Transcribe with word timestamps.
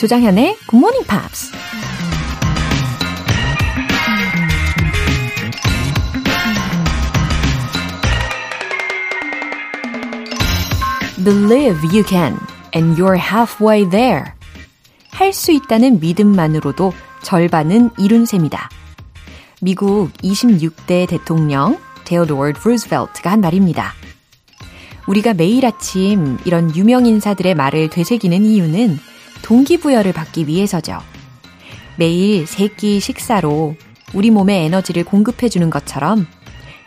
조장현의 0.00 0.56
Good 0.70 0.76
Morning 0.76 1.06
Pops. 1.06 1.52
Believe 11.22 11.84
you 11.92 12.02
can, 12.08 12.38
and 12.74 12.98
you're 12.98 13.18
halfway 13.18 13.86
there. 13.90 14.32
할 15.10 15.34
수 15.34 15.52
있다는 15.52 16.00
믿음만으로도 16.00 16.94
절반은 17.22 17.90
이룬 17.98 18.24
셈이다. 18.24 18.70
미국 19.60 20.10
26대 20.22 21.06
대통령 21.10 21.78
데오도어 22.06 22.52
루즈벨트가 22.52 23.32
한 23.32 23.42
말입니다. 23.42 23.92
우리가 25.06 25.34
매일 25.34 25.66
아침 25.66 26.38
이런 26.46 26.74
유명 26.74 27.04
인사들의 27.04 27.54
말을 27.54 27.90
되새기는 27.90 28.46
이유는 28.46 29.09
동기부여를 29.50 30.12
받기 30.12 30.46
위해서죠. 30.46 31.00
매일 31.96 32.46
세끼 32.46 33.00
식사로 33.00 33.74
우리 34.14 34.30
몸에 34.30 34.64
에너지를 34.64 35.04
공급해주는 35.04 35.68
것처럼 35.70 36.28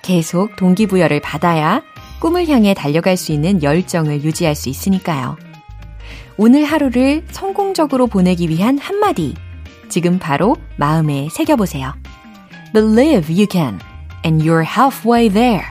계속 0.02 0.56
동기부여를 0.56 1.20
받아야 1.20 1.84
꿈을 2.22 2.48
향해 2.48 2.74
달려갈 2.74 3.18
수 3.18 3.34
있는 3.34 3.62
열정을 3.62 4.24
유지할 4.24 4.56
수 4.56 4.70
있으니까요. 4.70 5.36
오늘 6.38 6.64
하루를 6.64 7.26
성공적으로 7.32 8.08
보내기 8.08 8.48
위한 8.48 8.78
한마디. 8.78 9.34
지금 9.90 10.18
바로 10.18 10.56
마음에 10.78 11.28
새겨보세요. 11.34 11.94
Believe 12.74 13.36
you 13.36 13.46
can. 13.52 13.78
And 14.26 14.42
you're 14.42 14.66
halfway 14.66 15.30
there. 15.30 15.66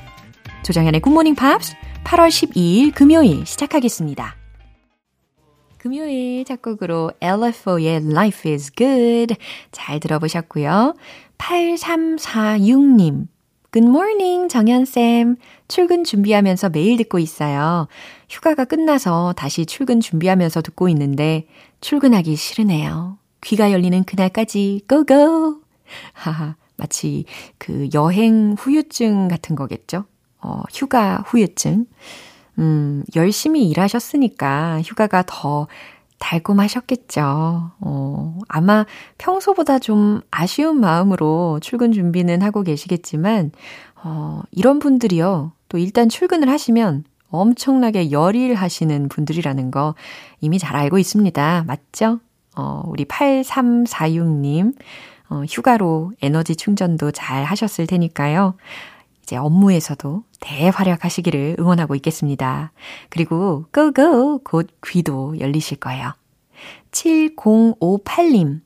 조정현의 0.63 1.01
굿모닝 1.01 1.37
팝스 1.37 1.75
8월 2.05 2.29
12일 2.29 2.95
금요일 2.95 3.47
시작하겠습니다. 3.47 4.42
금요일 5.83 6.45
작곡으로 6.45 7.11
LFO의 7.21 7.97
Life 8.07 8.53
is 8.53 8.71
Good 8.71 9.35
잘 9.73 9.99
들어보셨고요. 9.99 10.95
8346님 11.39 13.27
Good 13.73 13.89
morning, 13.89 14.49
정연쌤. 14.49 15.35
출근 15.67 16.05
준비하면서 16.05 16.69
매일 16.69 16.99
듣고 16.99 17.19
있어요. 17.19 17.89
휴가가 18.31 18.65
끝나서 18.65 19.33
다시 19.37 19.67
출근 19.67 19.99
준비하면서 19.99 20.63
듣고 20.63 20.89
있는데 20.91 21.49
출근하기 21.81 22.37
싫으네요. 22.37 23.19
귀가 23.41 23.73
열리는 23.73 24.05
그날까지 24.05 24.83
고고! 24.89 25.63
하하, 26.15 26.55
마치 26.77 27.25
그 27.59 27.89
여행 27.93 28.55
후유증 28.57 29.27
같은 29.27 29.57
거겠죠? 29.57 30.05
어, 30.41 30.63
휴가 30.73 31.25
후유증. 31.27 31.87
음, 32.59 33.03
열심히 33.17 33.69
일하셨으니까 33.69 34.83
휴가가 34.83 35.23
더 35.27 35.67
달콤하셨겠죠. 36.19 37.73
어, 37.81 38.39
아마 38.49 38.87
평소보다 39.19 39.79
좀 39.81 40.21
아쉬운 40.31 40.79
마음으로 40.79 41.59
출근 41.61 41.93
준비는 41.93 42.43
하고 42.43 42.63
계시겠지만, 42.63 43.51
어, 44.05 44.43
이런 44.53 44.79
분들이요. 44.79 45.53
또 45.69 45.79
일단 45.79 46.09
출근을 46.09 46.49
하시면 46.49 47.05
엄청나게 47.31 48.11
열일하시는 48.13 49.09
분들이라는 49.09 49.71
거 49.71 49.95
이미 50.41 50.59
잘 50.59 50.77
알고 50.77 50.99
있습니다. 50.99 51.65
맞죠? 51.67 52.21
어, 52.55 52.83
우리 52.87 53.05
8346님, 53.07 54.75
어, 55.31 55.43
휴가로 55.49 56.13
에너지 56.21 56.55
충전도 56.55 57.11
잘 57.13 57.45
하셨을 57.45 57.87
테니까요. 57.87 58.55
이제 59.23 59.37
업무에서도 59.37 60.25
대활약하시기를 60.41 61.57
응원하고 61.59 61.95
있겠습니다. 61.97 62.73
그리고 63.09 63.67
고고 63.73 64.39
곧 64.45 64.69
귀도 64.85 65.39
열리실 65.39 65.79
거예요. 65.79 66.13
7058님. 66.91 68.61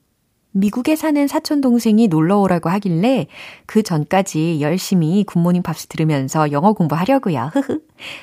미국에 0.57 0.97
사는 0.97 1.27
사촌 1.29 1.61
동생이 1.61 2.09
놀러 2.09 2.39
오라고 2.39 2.71
하길래 2.71 3.27
그 3.67 3.83
전까지 3.83 4.63
열심히 4.63 5.23
굿모닝 5.25 5.63
팝스 5.63 5.89
들으면서 5.89 6.51
영어 6.51 6.73
공부하려고요. 6.73 7.51
흐흐. 7.53 7.83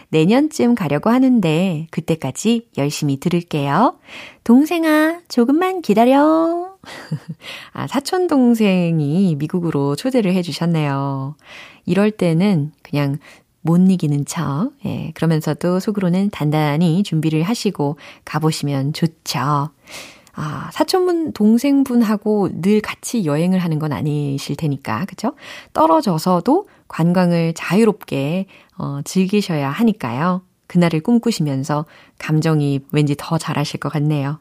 내년쯤 0.09 0.73
가려고 0.73 1.11
하는데 1.11 1.87
그때까지 1.91 2.69
열심히 2.79 3.19
들을게요. 3.19 3.99
동생아, 4.43 5.19
조금만 5.27 5.83
기다려. 5.83 6.73
아, 7.71 7.85
사촌 7.85 8.25
동생이 8.25 9.35
미국으로 9.35 9.95
초대를 9.95 10.33
해 10.33 10.41
주셨네요. 10.41 11.35
이럴 11.85 12.11
때는 12.11 12.71
그냥 12.81 13.17
못 13.61 13.77
이기는 13.77 14.25
척, 14.25 14.71
예, 14.85 15.11
그러면서도 15.15 15.79
속으로는 15.79 16.29
단단히 16.31 17.01
준비를 17.03 17.43
하시고 17.43 17.97
가보시면 18.25 18.93
좋죠. 18.93 19.69
아, 20.35 20.69
사촌분, 20.73 21.33
동생분하고 21.33 22.49
늘 22.61 22.81
같이 22.81 23.25
여행을 23.25 23.59
하는 23.59 23.79
건 23.79 23.93
아니실 23.93 24.55
테니까, 24.55 25.05
그죠? 25.05 25.33
떨어져서도 25.73 26.67
관광을 26.87 27.53
자유롭게, 27.55 28.47
어, 28.77 28.99
즐기셔야 29.05 29.69
하니까요. 29.69 30.41
그날을 30.67 31.01
꿈꾸시면서 31.01 31.85
감정이 32.17 32.81
왠지 32.91 33.15
더 33.17 33.37
잘하실 33.37 33.79
것 33.79 33.89
같네요. 33.89 34.39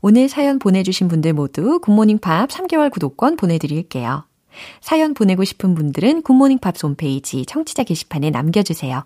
오늘 0.00 0.28
사연 0.28 0.58
보내주신 0.58 1.06
분들 1.08 1.32
모두 1.32 1.78
굿모닝 1.80 2.18
팝 2.18 2.48
3개월 2.50 2.90
구독권 2.90 3.36
보내드릴게요. 3.36 4.24
사연 4.80 5.14
보내고 5.14 5.44
싶은 5.44 5.74
분들은 5.74 6.22
굿모닝 6.22 6.58
팝스 6.58 6.86
홈페이지 6.86 7.44
청취자 7.46 7.84
게시판에 7.84 8.30
남겨주세요. 8.30 9.04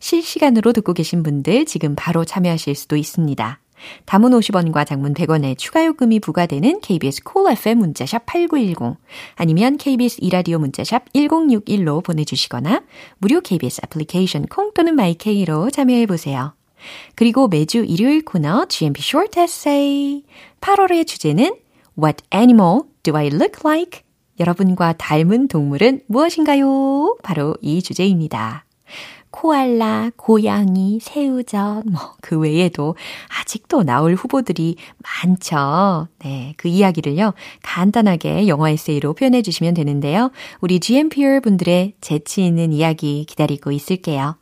실시간으로 0.00 0.72
듣고 0.72 0.92
계신 0.92 1.22
분들 1.22 1.66
지금 1.66 1.94
바로 1.94 2.24
참여하실 2.24 2.74
수도 2.74 2.96
있습니다. 2.96 3.60
단문 4.06 4.30
50원과 4.30 4.86
장문 4.86 5.14
100원의 5.14 5.56
추가 5.56 5.84
요금이 5.84 6.20
부과되는 6.20 6.80
KBS 6.80 7.22
콜 7.22 7.42
cool 7.42 7.52
FM 7.52 7.78
문자샵 7.78 8.26
8910 8.26 8.96
아니면 9.36 9.76
KBS 9.76 10.18
이라디오 10.20 10.58
문자샵 10.58 11.12
1061로 11.12 12.02
보내주시거나 12.02 12.82
무료 13.18 13.40
KBS 13.40 13.82
애플리케이션 13.84 14.46
콩 14.46 14.72
또는 14.74 14.96
마이케이로 14.96 15.70
참여해 15.70 16.06
보세요. 16.06 16.54
그리고 17.14 17.48
매주 17.48 17.84
일요일 17.84 18.24
코너 18.24 18.66
GMP 18.66 19.00
Short 19.02 19.40
Essay 19.40 20.22
8월의 20.60 21.06
주제는 21.06 21.56
What 22.00 22.24
animal 22.32 22.82
do 23.02 23.16
I 23.16 23.26
look 23.26 23.60
like? 23.64 24.07
여러분과 24.40 24.94
닮은 24.94 25.48
동물은 25.48 26.02
무엇인가요? 26.06 27.16
바로 27.22 27.54
이 27.60 27.82
주제입니다. 27.82 28.64
코알라, 29.30 30.10
고양이, 30.16 30.98
새우젓, 31.00 31.84
뭐, 31.86 32.00
그 32.20 32.38
외에도 32.38 32.96
아직도 33.40 33.82
나올 33.82 34.14
후보들이 34.14 34.76
많죠. 34.98 36.08
네, 36.20 36.54
그 36.56 36.68
이야기를요, 36.68 37.34
간단하게 37.62 38.48
영어 38.48 38.68
에세이로 38.68 39.12
표현해 39.12 39.42
주시면 39.42 39.74
되는데요. 39.74 40.30
우리 40.60 40.80
GMPer 40.80 41.40
분들의 41.42 41.94
재치 42.00 42.44
있는 42.44 42.72
이야기 42.72 43.26
기다리고 43.28 43.70
있을게요. 43.70 44.36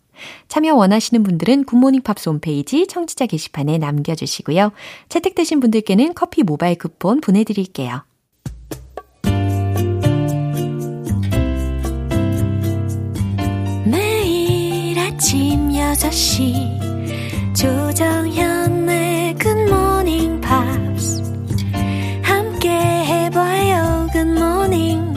참여 0.49 0.75
원하시는 0.75 1.23
분들은 1.23 1.65
굿모닝 1.65 2.03
팝스 2.03 2.28
홈페이지 2.28 2.87
청취자 2.87 3.27
게시판에 3.27 3.78
남겨주시고요. 3.78 4.73
채택되신 5.09 5.61
분들께는 5.61 6.15
커피 6.15 6.43
모바일 6.43 6.78
쿠폰 6.78 7.21
보내드릴게요. 7.21 8.03
6시 15.95 17.55
조정현의 17.55 19.35
굿모닝 19.37 20.41
팝스 20.41 21.23
함께 22.23 22.69
해봐요 22.71 24.09
굿모닝 24.13 25.15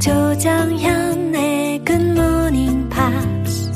조정현의 0.00 1.84
굿모닝 1.84 2.88
팝스 2.88 3.70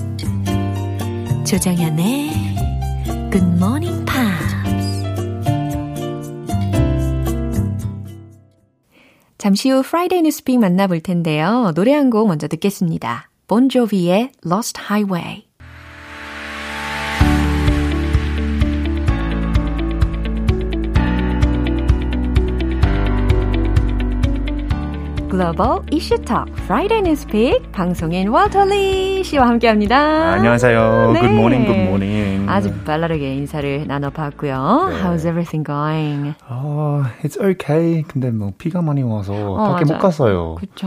조정현의 1.45 2.31
굿모닝 3.31 4.05
팝스 4.07 5.05
잠시 9.37 9.69
후 9.71 9.83
Friday 9.83 10.23
News 10.23 10.41
Pick 10.41 10.59
만나볼 10.59 11.01
텐데요. 11.01 11.73
노래 11.75 11.93
한 11.93 12.09
곡 12.09 12.29
먼저 12.29 12.49
듣겠습니다. 12.49 13.29
본조비의 13.47 14.31
Lost 14.47 14.81
Highway 14.91 15.45
글로벌 25.35 25.81
이슈 25.91 26.17
Talk 26.19 26.45
Friday 26.55 27.03
News 27.03 27.38
Pick 27.38 27.73
방송인 27.73 28.29
피터 28.29 29.25
씨와 29.25 29.49
함께합니다. 29.49 30.35
안녕하세요. 30.35 31.11
네. 31.13 31.21
Good 31.23 31.35
morning, 31.35 31.67
good 31.67 31.89
morning. 31.89 32.49
아주 32.49 32.73
발랄하게 32.85 33.35
인사를 33.35 33.85
나눠봤고요. 33.89 34.91
네. 34.93 35.03
How's 35.03 35.27
everything 35.27 35.67
going? 35.67 36.35
어, 36.49 37.03
uh, 37.03 37.27
it's 37.27 37.37
okay. 37.37 38.05
근데 38.07 38.31
뭐 38.31 38.53
비가 38.57 38.81
많이 38.81 39.03
와서 39.03 39.33
어, 39.35 39.73
밖에 39.73 39.85
맞아. 39.85 39.95
못 39.95 40.01
갔어요. 40.01 40.55
그렇죠. 40.55 40.87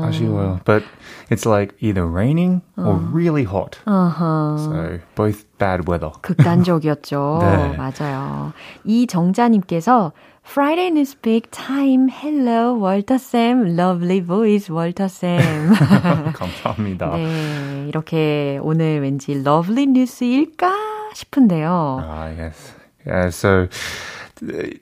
아쉬워요. 0.00 0.60
But 0.64 0.84
it's 1.28 1.44
like 1.44 1.74
either 1.80 2.06
raining 2.06 2.62
or 2.76 3.02
어. 3.02 3.10
really 3.12 3.42
hot. 3.42 3.80
Uh-huh. 3.84 4.58
So 4.58 5.00
both 5.16 5.44
bad 5.58 5.88
weather. 5.90 6.12
극단적이었죠. 6.22 7.40
네. 7.42 7.76
맞아요. 7.76 8.52
이 8.84 9.08
정자님께서 9.08 10.12
Friday 10.47 10.91
Newspeak 10.91 11.45
Time. 11.51 12.09
Hello, 12.09 12.75
Walter 12.75 13.17
Sam. 13.17 13.75
Lovely 13.75 14.19
voice, 14.19 14.69
Walter 14.69 15.07
Sam. 15.07 15.73
감사합니다. 16.33 17.15
네, 17.15 17.87
이렇게 17.87 18.59
오늘 18.61 19.01
왠지 19.01 19.31
lovely 19.31 19.87
뉴스일까 19.87 20.73
싶은데요. 21.13 22.01
Ah, 22.03 22.29
yes. 22.37 22.73
Yeah, 23.05 23.29
so 23.29 23.67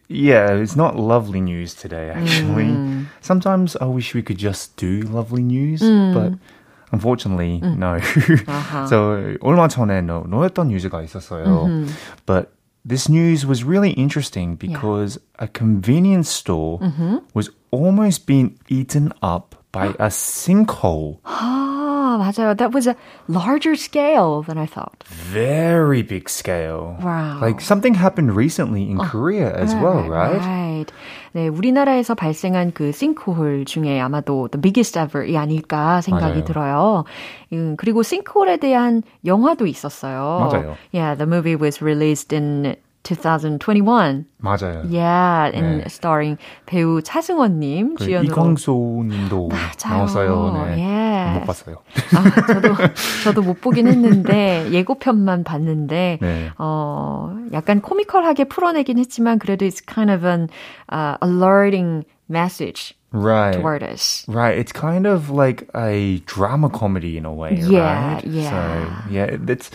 yeah, 0.07 0.53
it's 0.53 0.75
not 0.75 0.97
lovely 0.97 1.41
news 1.41 1.73
today, 1.73 2.09
actually. 2.09 2.65
Mm. 2.65 3.05
Sometimes 3.21 3.75
I 3.79 3.85
wish 3.85 4.13
we 4.13 4.21
could 4.21 4.38
just 4.38 4.75
do 4.77 5.01
lovely 5.03 5.43
news, 5.43 5.81
mm. 5.81 6.13
but 6.13 6.33
unfortunately, 6.91 7.61
mm. 7.63 7.77
no. 7.77 7.95
uh-huh. 7.95 8.88
so, 8.88 9.38
얼마 9.41 9.67
전에 9.67 10.01
no, 10.03 10.23
노였던 10.27 10.69
뉴스가 10.69 11.03
있었어요. 11.03 11.45
Mm-hmm. 11.45 11.88
But 12.25 12.51
this 12.85 13.07
news 13.07 13.45
was 13.45 13.63
really 13.63 13.91
interesting 13.91 14.55
because 14.55 15.17
yeah. 15.17 15.45
a 15.45 15.47
convenience 15.47 16.29
store 16.29 16.79
mm-hmm. 16.79 17.17
was 17.33 17.49
almost 17.69 18.25
being 18.25 18.57
eaten 18.69 19.13
up 19.21 19.55
by 19.71 19.88
a 19.99 20.09
sinkhole. 20.09 21.19
맞아요. 22.21 22.57
That 22.57 22.71
was 22.71 22.88
a 22.88 22.95
larger 23.27 23.75
scale 23.75 24.43
than 24.43 24.57
I 24.57 24.65
thought. 24.65 25.03
Very 25.07 26.01
big 26.01 26.29
scale. 26.29 26.97
Wow. 27.01 27.39
Like 27.41 27.61
something 27.61 27.93
happened 27.93 28.35
recently 28.35 28.89
in 28.89 28.99
Korea 28.99 29.53
as 29.53 29.73
right, 29.73 29.83
well, 29.83 30.09
right? 30.09 30.38
Right. 30.38 30.64
네, 31.32 31.49
우리나라에서 31.49 32.14
발생한 32.14 32.73
그 32.73 32.93
싱크홀 32.93 33.64
중에 33.64 34.00
아마도 34.00 34.49
the 34.49 34.61
biggest 34.61 34.99
ever이 34.99 35.37
아닐까 35.38 36.00
생각이 36.00 36.32
맞아요. 36.32 36.44
들어요. 36.44 37.05
음, 37.52 37.76
그리고 37.78 38.02
싱크홀에 38.02 38.58
대한 38.58 39.02
영화도 39.25 39.67
있었어요. 39.67 40.49
맞아요. 40.50 40.76
Yeah, 40.93 41.17
the 41.17 41.26
movie 41.26 41.56
was 41.56 41.82
released 41.82 42.34
in 42.34 42.76
2021. 43.05 44.25
맞아요. 44.41 44.83
Yeah, 44.88 45.49
and 45.53 45.81
네. 45.81 45.85
starring 45.88 46.38
배우 46.65 47.01
차승원님 47.01 47.95
그 47.95 48.05
주연으로. 48.05 48.31
이광소님도 48.31 49.49
나왔어요. 49.83 50.53
네. 50.53 50.77
Yeah. 50.77 51.39
못 51.39 51.45
봤어요. 51.47 51.75
아, 52.13 52.45
저도 52.53 52.75
저도 53.23 53.41
못 53.41 53.59
보긴 53.61 53.88
했는데 53.88 54.67
예고편만 54.71 55.43
봤는데 55.43 56.19
네. 56.21 56.51
어 56.57 57.35
약간 57.53 57.81
코미컬하게 57.81 58.45
풀어내긴 58.45 58.99
했지만 58.99 59.39
그래도 59.39 59.65
it's 59.65 59.81
kind 59.81 60.11
of 60.11 60.23
an 60.23 60.49
uh, 60.91 61.17
alerting 61.21 62.05
message. 62.29 62.93
right. 63.11 63.53
toward 63.53 63.83
us. 63.83 64.25
Right. 64.27 64.57
It's 64.57 64.71
kind 64.71 65.05
of 65.05 65.29
like 65.29 65.67
a 65.75 66.19
drama 66.25 66.69
comedy 66.69 67.17
in 67.17 67.25
a 67.25 67.33
way, 67.33 67.59
yeah, 67.59 68.13
right? 68.13 68.25
Yeah. 68.25 68.49
So, 68.49 69.11
yeah, 69.11 69.38
it's 69.47 69.69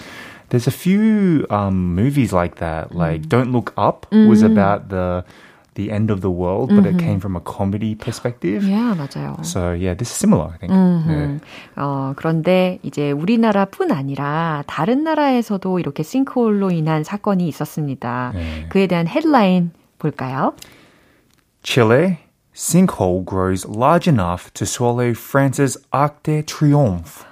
there's 0.51 0.67
a 0.67 0.73
few 0.73 1.47
um, 1.51 1.95
movies 1.95 2.33
like 2.33 2.57
that. 2.57 2.95
Like 2.95 3.23
mm. 3.23 3.29
Don't 3.29 3.53
Look 3.53 3.73
Up 3.77 4.07
mm. 4.11 4.29
was 4.29 4.43
about 4.43 4.89
the 4.89 5.25
the 5.77 5.93
end 5.93 6.11
of 6.11 6.23
the 6.23 6.31
world, 6.31 6.71
but 6.71 6.85
mm-hmm. 6.85 6.99
it 6.99 6.99
came 6.99 7.21
from 7.21 7.37
a 7.37 7.41
comedy 7.41 7.95
perspective. 7.95 8.65
Yeah, 8.65 8.97
맞아요. 8.97 9.45
So 9.45 9.73
yeah, 9.73 9.95
this 9.95 10.11
is 10.11 10.17
similar, 10.17 10.51
I 10.55 10.57
think. 10.57 10.73
Mm-hmm. 10.73 11.13
네. 11.13 11.41
어, 11.77 12.15
그런데 12.17 12.79
이제 12.83 13.13
우리나라뿐 13.13 13.93
아니라 13.93 14.65
다른 14.67 15.05
나라에서도 15.05 15.79
이렇게 15.79 16.03
싱크홀로 16.03 16.71
인한 16.71 17.05
사건이 17.05 17.47
있었습니다. 17.49 18.33
네. 18.35 18.67
그에 18.71 18.87
대한 18.87 19.07
헤드라인 19.07 19.71
볼까요? 19.99 20.55
Chile 21.63 22.19
sinkhole 22.55 23.23
grows 23.23 23.67
large 23.67 24.09
enough 24.09 24.51
to 24.55 24.65
swallow 24.65 25.13
France's 25.13 25.77
Arc 25.93 26.23
de 26.23 26.43
Triomphe. 26.43 27.25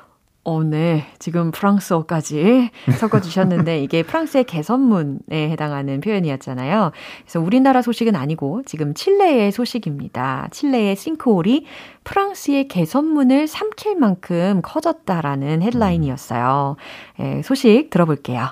어, 0.49 0.63
네. 0.63 1.05
지금 1.19 1.51
프랑스어까지 1.51 2.71
섞어주셨는데, 2.97 3.83
이게 3.83 4.01
프랑스의 4.01 4.45
개선문에 4.45 5.19
해당하는 5.31 6.01
표현이었잖아요. 6.01 6.91
그래서 7.21 7.39
우리나라 7.39 7.83
소식은 7.83 8.15
아니고, 8.15 8.63
지금 8.65 8.95
칠레의 8.95 9.51
소식입니다. 9.51 10.47
칠레의 10.49 10.95
싱크홀이 10.95 11.67
프랑스의 12.03 12.67
개선문을 12.67 13.45
삼킬 13.45 13.97
만큼 13.97 14.61
커졌다라는 14.63 15.61
헤드라인이었어요. 15.61 16.77
예, 17.19 17.41
소식 17.43 17.91
들어볼게요. 17.91 18.47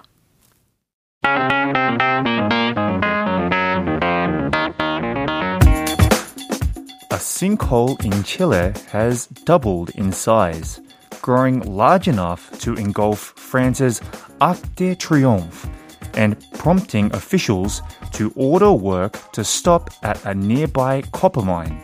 A 7.09 7.19
sinkhole 7.19 7.97
in 8.03 8.23
Chile 8.23 8.73
has 8.94 9.27
doubled 9.45 9.91
in 9.97 10.11
size. 10.11 10.79
growing 11.20 11.61
large 11.61 12.08
enough 12.08 12.50
to 12.61 12.75
engulf 12.75 13.32
France's 13.37 14.00
Arc 14.40 14.58
de 14.76 14.94
Triomphe 14.94 15.69
and 16.14 16.37
prompting 16.55 17.14
officials 17.14 17.81
to 18.12 18.32
order 18.37 18.73
work 18.73 19.19
to 19.32 19.44
stop 19.44 19.90
at 20.02 20.25
a 20.25 20.34
nearby 20.34 21.02
copper 21.12 21.43
mine. 21.43 21.81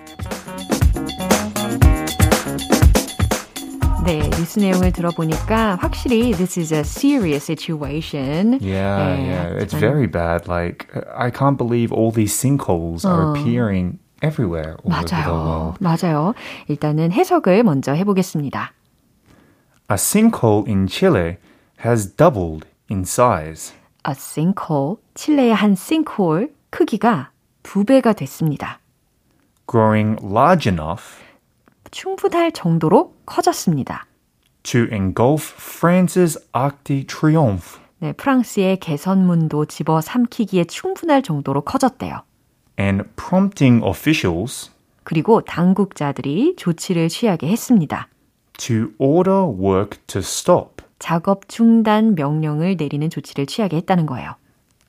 네, 4.05 4.21
뉴스 4.39 4.59
내용을 4.59 4.93
들어보니까 4.93 5.77
확실히 5.81 6.33
this 6.33 6.59
is 6.59 6.73
a 6.73 6.81
serious 6.81 7.45
situation. 7.45 8.59
Yeah, 8.61 9.17
네, 9.17 9.29
yeah, 9.29 9.63
it's 9.63 9.75
very 9.75 10.07
bad. 10.07 10.49
Like 10.49 10.89
I 11.15 11.31
can't 11.31 11.59
believe 11.59 11.93
all 11.93 12.11
these 12.11 12.33
sinkholes 12.33 13.05
are 13.05 13.33
appearing 13.37 13.99
everywhere 14.23 14.77
all 14.83 14.93
맞아요. 14.93 15.21
over 15.21 15.25
the 15.25 15.45
world. 15.45 15.77
맞아요. 15.81 16.35
일단은 16.69 17.13
해석을 17.13 17.63
먼저 17.65 17.93
해보겠습니다. 17.93 18.73
A 19.94 19.96
sinkhole 19.96 20.68
in 20.68 20.88
Chile 20.88 21.38
has 21.86 22.16
doubled 22.16 22.66
in 22.90 23.04
size. 23.04 23.76
A 24.08 24.16
sinkhole, 24.16 24.98
칠레의 25.14 25.54
한 25.54 25.74
sinkhole 25.74 26.48
크기가 26.72 27.30
두 27.62 27.84
배가 27.84 28.14
됐습니다. 28.14 28.80
Growing 29.70 30.18
large 30.26 30.68
enough 30.68 31.22
충분할 31.92 32.52
정도로 32.52 33.14
커졌습니다. 33.28 34.08
to 34.64 34.88
engulf 34.92 35.54
France's 35.60 36.40
Arc 36.56 36.78
de 36.86 37.06
Triomphe. 37.06 37.80
네, 38.00 38.14
프랑스의 38.14 38.80
개선문도 38.80 39.66
집어 39.66 40.02
삼키기에 40.02 40.64
충분할 40.64 41.22
정도로 41.22 41.62
커졌대요. 41.62 42.24
And 42.80 43.04
prompting 43.16 43.86
officials 43.86 44.72
그리고 45.04 45.42
당국자들이 45.42 46.56
조치를 46.58 47.10
취하게 47.10 47.50
했습니다. 47.50 48.08
to 48.59 48.93
order 48.99 49.45
work 49.45 49.99
to 50.09 50.21
stop. 50.21 50.83
작업 50.99 51.49
중단 51.49 52.15
명령을 52.15 52.77
내리는 52.77 53.09
조치를 53.09 53.47
취하게 53.47 53.77
했다는 53.79 54.07
거예요. 54.07 54.35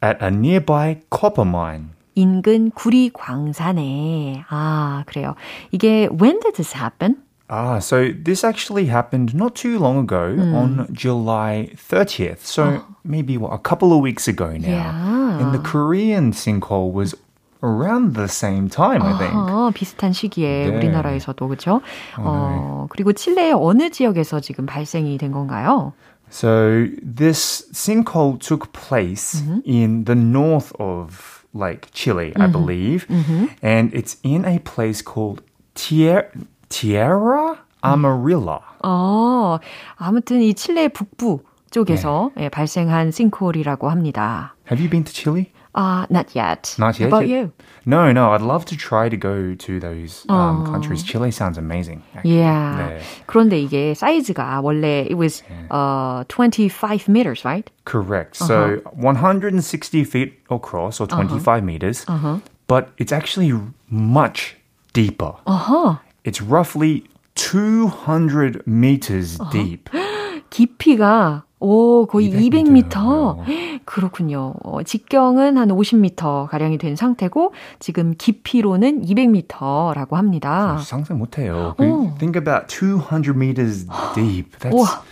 At 0.03 0.23
a 0.23 0.29
nearby 0.29 1.01
copper 1.13 1.47
mine. 1.47 1.89
인근 2.15 2.71
구리 2.71 3.11
광산에. 3.13 4.43
아, 4.49 5.03
그래요. 5.05 5.35
이게 5.71 6.07
when 6.11 6.39
did 6.39 6.55
this 6.55 6.75
happen? 6.75 7.17
Ah, 7.49 7.79
so 7.79 8.11
this 8.13 8.43
actually 8.43 8.85
happened 8.85 9.33
not 9.33 9.55
too 9.55 9.79
long 9.79 9.97
ago 9.97 10.35
mm. 10.37 10.53
on 10.53 10.87
July 10.93 11.71
30th. 11.75 12.45
So 12.45 12.63
oh. 12.63 12.95
maybe 13.03 13.37
what, 13.37 13.53
a 13.53 13.57
couple 13.57 13.91
of 13.91 14.01
weeks 14.01 14.27
ago 14.27 14.51
now. 14.51 14.67
Yeah. 14.67 15.39
And 15.41 15.53
the 15.53 15.59
Korean 15.59 16.31
sinkhole 16.31 16.93
was 16.93 17.15
around 17.64 18.14
the 18.14 18.28
same 18.28 18.68
time, 18.68 19.02
I 19.02 19.16
think. 19.16 19.34
아, 19.34 19.70
비슷한 19.74 20.12
시기에 20.12 20.68
네. 20.68 20.76
우리나라에서도 20.76 21.48
그렇죠. 21.48 21.80
어, 22.18 22.86
그리고 22.90 23.12
칠레의 23.12 23.54
어느 23.56 23.90
지역에서 23.90 24.40
지금 24.40 24.66
발생이 24.66 25.16
된 25.18 25.32
건가요? 25.32 25.94
So 26.30 26.86
this 27.02 27.64
sinkhole 27.72 28.38
took 28.38 28.72
place 28.72 29.40
mm-hmm. 29.40 29.60
in 29.64 30.04
the 30.04 30.16
north 30.16 30.72
of 30.78 31.44
like 31.54 31.88
Chile, 31.92 32.32
I 32.36 32.46
mm-hmm. 32.46 32.52
believe, 32.52 33.06
mm-hmm. 33.08 33.46
and 33.62 33.94
it's 33.94 34.16
in 34.22 34.44
a 34.44 34.58
place 34.58 35.00
called 35.02 35.42
Tier 35.74 36.30
Tierra 36.68 37.58
Amarilla. 37.82 38.60
어, 38.82 39.58
아무튼 39.96 40.42
이 40.42 40.54
칠레 40.54 40.88
북부 40.88 41.40
쪽에서 41.70 42.30
네. 42.36 42.44
예, 42.44 42.48
발생한 42.48 43.10
싱크홀이라고 43.10 43.90
합니다. 43.90 44.54
Have 44.70 44.82
you 44.82 44.90
been 44.90 45.04
to 45.04 45.12
Chile? 45.12 45.50
Uh, 45.75 46.07
not 46.09 46.35
yet. 46.35 46.75
Not 46.79 46.99
yet. 46.99 47.09
How 47.09 47.17
about 47.17 47.27
you? 47.27 47.51
No, 47.85 48.11
no. 48.11 48.31
I'd 48.31 48.41
love 48.41 48.65
to 48.65 48.75
try 48.75 49.07
to 49.07 49.15
go 49.15 49.53
to 49.53 49.79
those 49.79 50.25
um, 50.27 50.65
countries. 50.65 51.03
Chile 51.03 51.31
sounds 51.31 51.57
amazing. 51.57 52.01
Actually. 52.15 52.37
Yeah. 52.37 52.77
네. 52.77 53.01
그런데 53.27 53.61
이게 53.61 53.93
사이즈가 53.93 54.61
원래 54.61 55.05
it 55.09 55.15
was 55.15 55.43
uh, 55.69 56.23
25 56.27 57.07
meters, 57.07 57.45
right? 57.45 57.69
Correct. 57.85 58.41
Uh-huh. 58.41 58.47
So 58.47 58.91
160 58.93 60.03
feet 60.03 60.39
across 60.49 60.99
or 60.99 61.07
25 61.07 61.47
uh-huh. 61.47 61.61
meters. 61.61 62.03
Uh-huh. 62.07 62.39
But 62.67 62.89
it's 62.97 63.11
actually 63.11 63.53
much 63.89 64.55
deeper. 64.93 65.35
Uh-huh. 65.45 65.97
It's 66.23 66.41
roughly 66.41 67.05
200 67.35 68.65
meters 68.65 69.39
uh-huh. 69.39 69.51
deep. 69.51 69.89
깊이가 70.49 71.42
오, 71.60 72.06
거의 72.06 72.30
200m. 72.30 72.90
200m. 72.90 73.80
그렇군요. 73.84 74.54
어, 74.62 74.82
직경은 74.82 75.56
한 75.56 75.68
50m 75.68 76.48
가량이 76.48 76.78
된 76.78 76.96
상태고 76.96 77.52
지금 77.78 78.14
깊이로는 78.18 79.02
200m라고 79.02 80.12
합니다. 80.12 80.78
상상 80.78 81.18
못 81.18 81.38
해요. 81.38 81.74
Think 82.18 82.36
about 82.38 82.66
200 82.68 83.36
meters 83.36 83.86
deep. 84.14 84.58
That's 84.58 84.74
우와. 84.74 85.02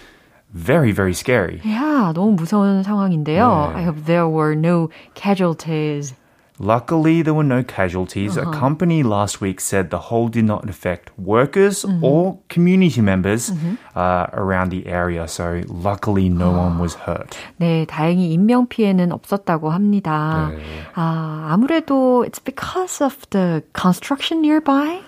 very 0.54 0.92
very 0.92 1.14
scary. 1.14 1.60
Yeah, 1.64 2.12
너무 2.12 2.32
무서운 2.36 2.82
상황인데요. 2.82 3.72
네. 3.72 3.76
I 3.80 3.84
hope 3.84 4.04
there 4.04 4.28
were 4.28 4.54
no 4.54 4.90
casualties. 5.14 6.14
Luckily, 6.59 7.21
there 7.21 7.35
were 7.35 7.43
no 7.43 7.63
casualties. 7.63 8.35
Uh-huh. 8.35 8.49
A 8.49 8.53
company 8.53 9.03
last 9.03 9.41
week 9.41 9.61
said 9.61 9.91
the 9.91 10.09
hole 10.09 10.27
did 10.27 10.45
not 10.45 10.67
affect 10.67 11.11
workers 11.19 11.85
mm-hmm. 11.85 12.03
or 12.03 12.39
community 12.49 12.99
members 12.99 13.51
mm-hmm. 13.51 13.75
uh, 13.95 14.25
around 14.33 14.71
the 14.71 14.87
area. 14.87 15.27
So 15.27 15.61
luckily, 15.67 16.29
no 16.29 16.51
one 16.51 16.79
was 16.79 16.95
hurt. 16.95 17.37
네, 17.59 17.85
다행히 17.85 18.33
인명 18.33 18.67
피해는 18.67 19.11
없었다고 19.11 19.69
합니다. 19.69 20.49
네. 20.51 20.63
아, 20.95 21.49
아무래도 21.51 22.25
it's 22.25 22.39
because 22.39 23.01
of 23.03 23.29
the 23.29 23.61
construction 23.73 24.41
nearby. 24.41 25.01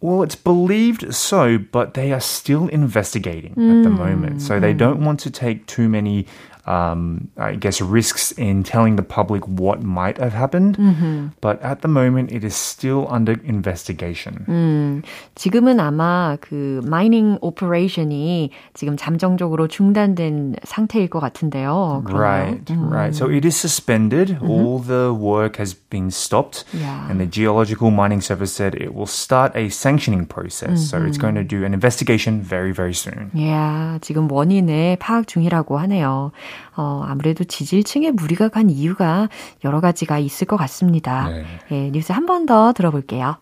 Well, 0.00 0.22
it's 0.22 0.36
believed 0.36 1.14
so, 1.14 1.58
but 1.58 1.94
they 1.94 2.12
are 2.12 2.20
still 2.20 2.68
investigating 2.68 3.54
mm. 3.56 3.78
at 3.78 3.84
the 3.84 3.90
moment. 3.90 4.42
So 4.42 4.60
they 4.60 4.74
don't 4.74 5.00
want 5.00 5.18
to 5.20 5.30
take 5.30 5.66
too 5.66 5.88
many 5.88 6.26
um, 6.68 7.28
I 7.36 7.56
guess, 7.56 7.80
risks 7.80 8.32
in 8.32 8.62
telling 8.62 8.96
the 8.96 9.02
public 9.02 9.46
what 9.46 9.82
might 9.82 10.18
have 10.18 10.32
happened. 10.32 10.78
Mm-hmm. 10.78 11.28
But 11.40 11.60
at 11.62 11.82
the 11.82 11.88
moment, 11.88 12.32
it 12.32 12.44
is 12.44 12.54
still 12.54 13.06
under 13.10 13.36
investigation. 13.44 14.44
음, 14.48 15.02
지금은 15.34 15.80
아마 15.80 16.36
그 16.40 16.80
마이닝 16.84 17.38
오퍼레이션이 17.40 18.50
지금 18.72 18.96
잠정적으로 18.96 19.68
중단된 19.68 20.56
상태일 20.64 21.08
것 21.08 21.20
같은데요. 21.20 22.02
그러나요? 22.06 22.18
Right, 22.18 22.64
음. 22.72 22.90
right. 22.90 23.14
So 23.14 23.28
it 23.28 23.44
is 23.44 23.56
suspended. 23.56 24.28
Mm-hmm. 24.28 24.50
All 24.50 24.78
the 24.78 25.12
work 25.12 25.56
has 25.56 25.74
been 25.74 26.10
stopped. 26.10 26.64
Yeah. 26.72 27.08
And 27.10 27.20
the 27.20 27.26
Geological 27.26 27.90
Mining 27.90 28.20
Service 28.20 28.52
said 28.52 28.74
it 28.74 28.94
will 28.94 29.06
start 29.06 29.52
a 29.54 29.68
sanctioning 29.68 30.26
process. 30.26 30.80
Mm-hmm. 30.80 31.04
So 31.04 31.04
it's 31.04 31.18
going 31.18 31.34
to 31.34 31.44
do 31.44 31.64
an 31.64 31.74
investigation 31.74 32.40
very, 32.40 32.72
very 32.72 32.94
soon. 32.94 33.30
Yeah, 33.34 33.98
지금 34.00 34.30
원인을 34.30 34.96
파악 34.96 35.26
중이라고 35.26 35.78
하네요. 35.78 36.32
어, 36.75 37.03
아무래도 37.05 37.43
지질층에 37.43 38.11
무리가 38.11 38.49
간 38.49 38.69
이유가 38.69 39.29
여러 39.63 39.79
가지가 39.81 40.19
있을 40.19 40.47
것 40.47 40.57
같습니다. 40.57 41.27
네. 41.29 41.45
예, 41.71 41.89
뉴스 41.91 42.11
한 42.11 42.25
번 42.25 42.45
더 42.45 42.73
들어볼게요. 42.73 43.37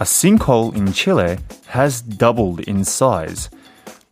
A 0.00 0.06
sinkhole 0.06 0.72
in 0.74 0.92
Chile 0.92 1.36
has 1.68 2.00
doubled 2.00 2.60
in 2.60 2.84
size, 2.84 3.50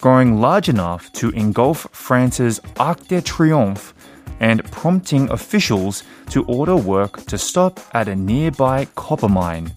growing 0.01 0.39
large 0.41 0.69
enough 0.69 1.11
to 1.15 1.31
engulf 1.31 1.87
France's 1.93 2.61
Arc 2.79 3.09
de 3.09 3.23
Triomphe 3.23 3.95
and 4.41 4.63
prompting 4.71 5.31
officials 5.31 6.05
to 6.31 6.45
order 6.45 6.77
work 6.77 7.25
to 7.27 7.39
stop 7.39 7.81
at 7.95 8.07
a 8.07 8.15
nearby 8.15 8.87
copper 8.97 9.29
mine. 9.29 9.73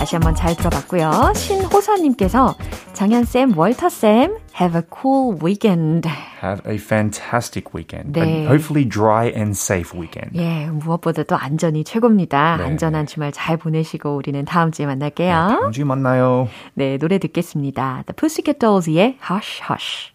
다시 0.00 0.16
한번 0.16 0.34
잘 0.34 0.56
들어봤고요. 0.56 1.34
신호선님께서 1.36 2.54
정현쌤, 2.94 3.52
월터쌤, 3.54 4.38
have 4.58 4.74
a 4.74 4.82
cool 4.90 5.36
weekend. 5.44 6.08
Have 6.42 6.62
a 6.66 6.76
fantastic 6.76 7.74
weekend. 7.74 8.18
네. 8.18 8.44
A 8.44 8.46
hopefully 8.46 8.88
dry 8.88 9.26
and 9.26 9.50
safe 9.50 9.92
weekend. 9.92 10.30
예, 10.38 10.70
무엇보다도 10.70 11.36
안전이 11.36 11.84
최고입니다. 11.84 12.56
네. 12.56 12.64
안전한 12.64 13.04
주말 13.04 13.30
잘 13.30 13.58
보내시고 13.58 14.16
우리는 14.16 14.42
다음 14.46 14.72
주에 14.72 14.86
만날게요. 14.86 15.48
네, 15.48 15.56
다음 15.60 15.70
주에 15.70 15.84
만나요. 15.84 16.48
네, 16.72 16.96
노래 16.96 17.18
듣겠습니다. 17.18 18.04
The 18.06 18.16
Pussycat 18.16 18.58
Dolls의 18.58 19.18
Hush 19.30 19.60
Hush. 19.68 20.14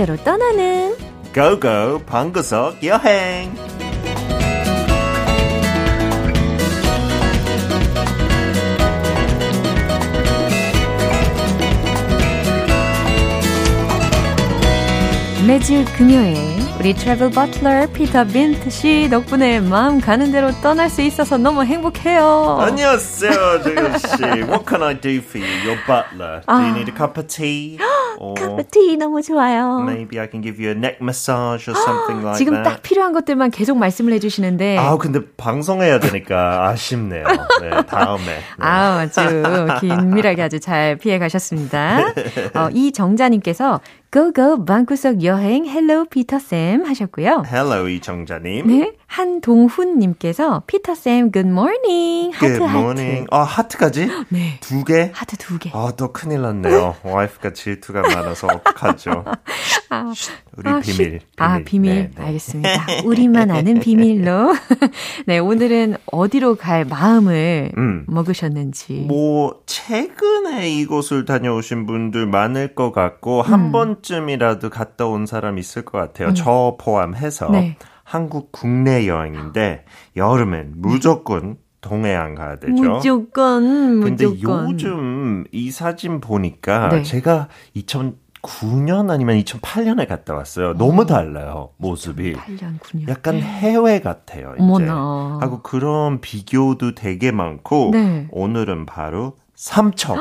대로 0.00 0.16
떠나는 0.16 0.96
고고 1.34 1.98
방구석 2.06 2.82
여행 2.82 3.54
매주 15.46 15.84
금요일 15.98 16.60
우리 16.80 16.94
트래블 16.94 17.30
버틀러 17.30 17.86
피터 17.92 18.24
빈트 18.24 18.70
씨 18.70 19.10
덕분에 19.10 19.60
마음 19.60 20.00
가는 20.00 20.32
대로 20.32 20.50
떠날 20.62 20.88
수 20.88 21.02
있어서 21.02 21.36
너무 21.36 21.62
행복해요. 21.62 22.56
안녕하세요, 22.58 23.62
조현 23.62 23.98
씨. 23.98 24.06
What 24.48 24.64
can 24.66 24.82
I 24.82 24.98
do 24.98 25.18
for 25.18 25.44
you? 25.44 25.52
Your 25.62 25.78
butler. 25.86 26.40
Do 26.46 26.54
you 26.54 26.72
need 26.72 26.88
a 26.88 26.96
cup 26.96 27.18
of 27.18 27.26
tea? 27.28 27.76
Or 28.18 28.34
cup 28.34 28.58
of 28.58 28.70
tea 28.70 28.96
너무 28.96 29.22
좋아요. 29.22 29.80
Maybe 29.84 30.18
I 30.18 30.28
can 30.28 30.42
give 30.42 30.60
you 30.62 30.70
a 30.72 30.76
neck 30.76 30.98
massage 31.00 31.68
or 31.68 31.76
something 31.76 32.24
like 32.24 32.38
지금 32.38 32.54
that. 32.54 32.62
지금 32.62 32.62
딱 32.62 32.82
필요한 32.82 33.12
것들만 33.12 33.50
계속 33.50 33.78
말씀을 33.78 34.12
해주시는데. 34.14 34.78
아, 34.78 34.96
근데 34.96 35.20
방송해야 35.36 36.00
되니까 36.00 36.68
아쉽네요. 36.68 37.24
네, 37.60 37.70
다음에. 37.86 38.24
네. 38.24 38.42
아, 38.58 39.00
아주 39.00 39.42
긴밀하게 39.80 40.42
아주 40.42 40.60
잘 40.60 40.96
피해 40.96 41.18
가셨습니다. 41.18 42.12
어, 42.54 42.68
이 42.72 42.92
정자님께서 42.92 43.80
고고 44.12 44.64
방구석 44.64 45.22
여행 45.22 45.66
hello 45.66 46.06
피터쌤 46.06 46.84
하셨고요. 46.84 47.44
Hello 47.46 47.88
이정자님. 47.88 48.66
네. 48.66 48.92
한동훈님께서 49.06 50.64
피터쌤 50.66 51.30
good 51.30 51.48
morning 51.48 52.34
하트 52.34 52.58
good 52.58 52.64
morning. 52.64 53.26
하트. 53.30 53.34
아 53.34 53.42
하트까지? 53.42 54.08
네. 54.30 54.58
두 54.60 54.84
개? 54.84 55.10
하트 55.14 55.36
두 55.36 55.58
개. 55.60 55.70
아또 55.72 56.12
큰일 56.12 56.42
났네요. 56.42 56.96
와이프가 57.04 57.52
질투가 57.52 58.02
많아서 58.02 58.48
어떡하죠? 58.48 59.24
아, 59.90 60.12
우리 60.56 60.68
아, 60.68 60.80
비밀, 60.80 60.96
비밀. 60.96 61.20
아 61.36 61.60
비밀. 61.64 61.94
네, 61.94 62.10
네. 62.16 62.24
알겠습니다. 62.24 62.70
우리만 63.04 63.50
아는 63.50 63.80
비밀로. 63.80 64.54
네 65.26 65.38
오늘은 65.38 65.96
어디로 66.06 66.56
갈 66.56 66.84
마음을 66.84 67.72
음. 67.76 68.04
먹으셨는지. 68.08 69.04
뭐 69.08 69.60
최근에 69.66 70.68
이곳을 70.70 71.24
다녀오신 71.24 71.86
분들 71.86 72.26
많을 72.26 72.74
것 72.74 72.92
같고 72.92 73.40
음. 73.40 73.52
한번 73.52 73.99
쯤이라도 74.02 74.70
갔다 74.70 75.06
온 75.06 75.26
사람 75.26 75.58
있을 75.58 75.84
것 75.84 75.98
같아요. 75.98 76.28
음. 76.28 76.34
저 76.34 76.76
포함해서. 76.78 77.50
네. 77.50 77.76
한국 78.04 78.50
국내 78.50 79.06
여행인데 79.06 79.84
여름엔 80.16 80.72
무조건 80.76 81.58
동해안 81.80 82.34
가야 82.34 82.56
되죠. 82.56 82.72
무조건, 82.72 84.00
근데 84.00 84.24
요즘 84.24 85.44
이 85.52 85.70
사진 85.70 86.20
보니까 86.20 86.88
네. 86.88 87.02
제가 87.02 87.46
2009년 87.76 89.10
아니면 89.10 89.38
2008년에 89.38 90.08
갔다 90.08 90.34
왔어요. 90.34 90.74
너무 90.74 91.06
달라요, 91.06 91.70
모습이. 91.76 92.34
8년, 92.34 92.80
9년. 92.80 93.08
약간 93.08 93.36
네. 93.36 93.42
해외 93.42 94.00
같아요, 94.00 94.54
이제. 94.56 94.62
어머나. 94.64 95.38
하고 95.40 95.62
그런 95.62 96.20
비교도 96.20 96.96
되게 96.96 97.30
많고 97.30 97.90
네. 97.92 98.28
오늘은 98.32 98.86
바로 98.86 99.38
삼척. 99.60 100.16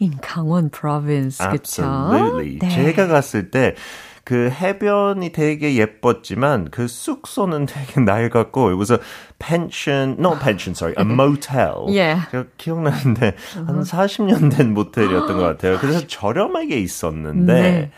in 0.00 0.18
강원 0.20 0.68
province? 0.68 1.40
Absolutely. 1.40 2.58
네. 2.58 2.68
제가 2.68 3.06
갔을 3.06 3.52
때그 3.52 4.50
해변이 4.50 5.30
되게 5.30 5.76
예뻤지만 5.76 6.70
그 6.72 6.88
숙소는 6.88 7.66
되게 7.66 8.00
낡았고 8.00 8.70
it 8.70 8.76
was 8.76 8.90
a 8.90 8.98
pension, 9.38 10.16
not 10.18 10.40
pension, 10.40 10.74
sorry, 10.74 10.94
a 10.98 11.04
motel. 11.04 11.86
yeah. 11.86 12.26
제가 12.32 12.46
기억나는데 12.58 13.36
한 13.64 13.82
40년 13.82 14.50
된 14.56 14.74
모텔이었던 14.74 15.38
것 15.38 15.44
같아요. 15.44 15.78
그래서 15.78 16.04
저렴하게 16.08 16.80
있었는데 16.80 17.46
네. 17.46 17.90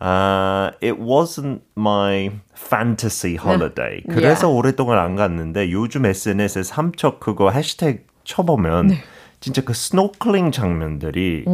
uh, 0.00 0.70
it 0.80 0.94
wasn't 1.00 1.62
my 1.76 2.30
fantasy 2.54 3.34
holiday. 3.34 4.00
그래서 4.08 4.46
yeah. 4.46 4.54
오랫동안 4.54 4.98
안 4.98 5.16
갔는데 5.16 5.72
요즘 5.72 6.06
SNS에 6.06 6.62
삼척 6.62 7.18
그거 7.18 7.50
해시태그 7.50 8.04
쳐보면 8.22 8.86
네. 8.88 9.02
진짜 9.46 9.62
그 9.62 9.74
스노클링 9.74 10.50
장면들이 10.50 11.44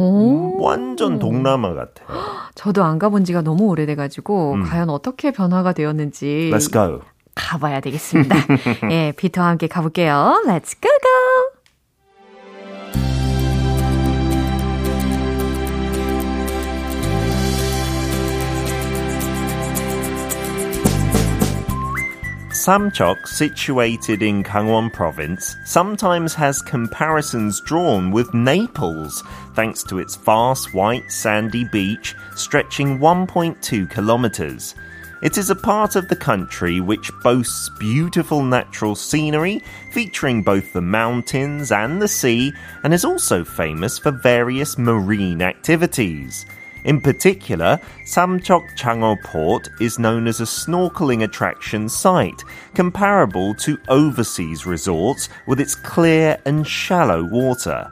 완전 0.57 1.19
동남아 1.19 1.75
같아요. 1.75 2.07
저도 2.55 2.83
안 2.83 2.97
가본 2.97 3.23
지가 3.23 3.43
너무 3.43 3.65
오래돼가지고 3.65 4.53
음. 4.53 4.63
과연 4.63 4.89
어떻게 4.89 5.29
변화가 5.31 5.73
되었는지 5.73 6.49
Let's 6.51 6.73
go. 6.73 7.01
가봐야 7.35 7.81
되겠습니다. 7.81 8.35
예, 8.89 9.13
피터와 9.15 9.49
함께 9.49 9.67
가볼게요. 9.67 10.41
Let's 10.47 10.73
go 10.81 10.89
go. 10.89 11.32
Samchok, 22.63 23.27
situated 23.27 24.23
in 24.23 24.41
Gangwon 24.41 24.93
province, 24.93 25.57
sometimes 25.65 26.33
has 26.33 26.61
comparisons 26.61 27.59
drawn 27.59 28.09
with 28.09 28.33
Naples, 28.33 29.21
thanks 29.53 29.83
to 29.83 29.99
its 29.99 30.15
vast 30.15 30.73
white 30.73 31.11
sandy 31.11 31.65
beach 31.65 32.15
stretching 32.37 32.99
1.2 32.99 33.89
kilometers. 33.89 34.75
It 35.21 35.37
is 35.37 35.49
a 35.49 35.55
part 35.55 35.97
of 35.97 36.07
the 36.07 36.15
country 36.15 36.79
which 36.79 37.11
boasts 37.21 37.69
beautiful 37.79 38.41
natural 38.41 38.95
scenery, 38.95 39.61
featuring 39.91 40.41
both 40.41 40.71
the 40.71 40.81
mountains 40.81 41.69
and 41.69 42.01
the 42.01 42.07
sea, 42.07 42.53
and 42.85 42.93
is 42.93 43.03
also 43.03 43.43
famous 43.43 43.99
for 43.99 44.11
various 44.11 44.77
marine 44.77 45.41
activities. 45.41 46.45
In 46.85 46.99
particular, 46.99 47.79
Samchok 48.05 48.77
Chango 48.77 49.21
Port 49.23 49.69
is 49.79 49.99
known 49.99 50.27
as 50.27 50.41
a 50.41 50.45
snorkeling 50.45 51.23
attraction 51.23 51.87
site, 51.87 52.43
comparable 52.73 53.55
to 53.55 53.77
overseas 53.87 54.65
resorts 54.65 55.29
with 55.47 55.59
its 55.59 55.75
clear 55.75 56.37
and 56.45 56.67
shallow 56.67 57.23
water. 57.23 57.91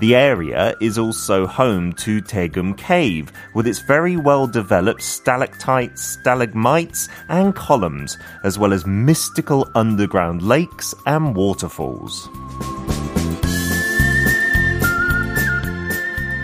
The 0.00 0.16
area 0.16 0.74
is 0.80 0.98
also 0.98 1.46
home 1.46 1.92
to 1.92 2.20
Tegum 2.20 2.76
Cave, 2.76 3.30
with 3.54 3.68
its 3.68 3.78
very 3.78 4.16
well 4.16 4.48
developed 4.48 5.02
stalactites, 5.02 6.02
stalagmites, 6.02 7.08
and 7.28 7.54
columns, 7.54 8.18
as 8.42 8.58
well 8.58 8.72
as 8.72 8.84
mystical 8.84 9.70
underground 9.76 10.42
lakes 10.42 10.92
and 11.06 11.36
waterfalls. 11.36 12.28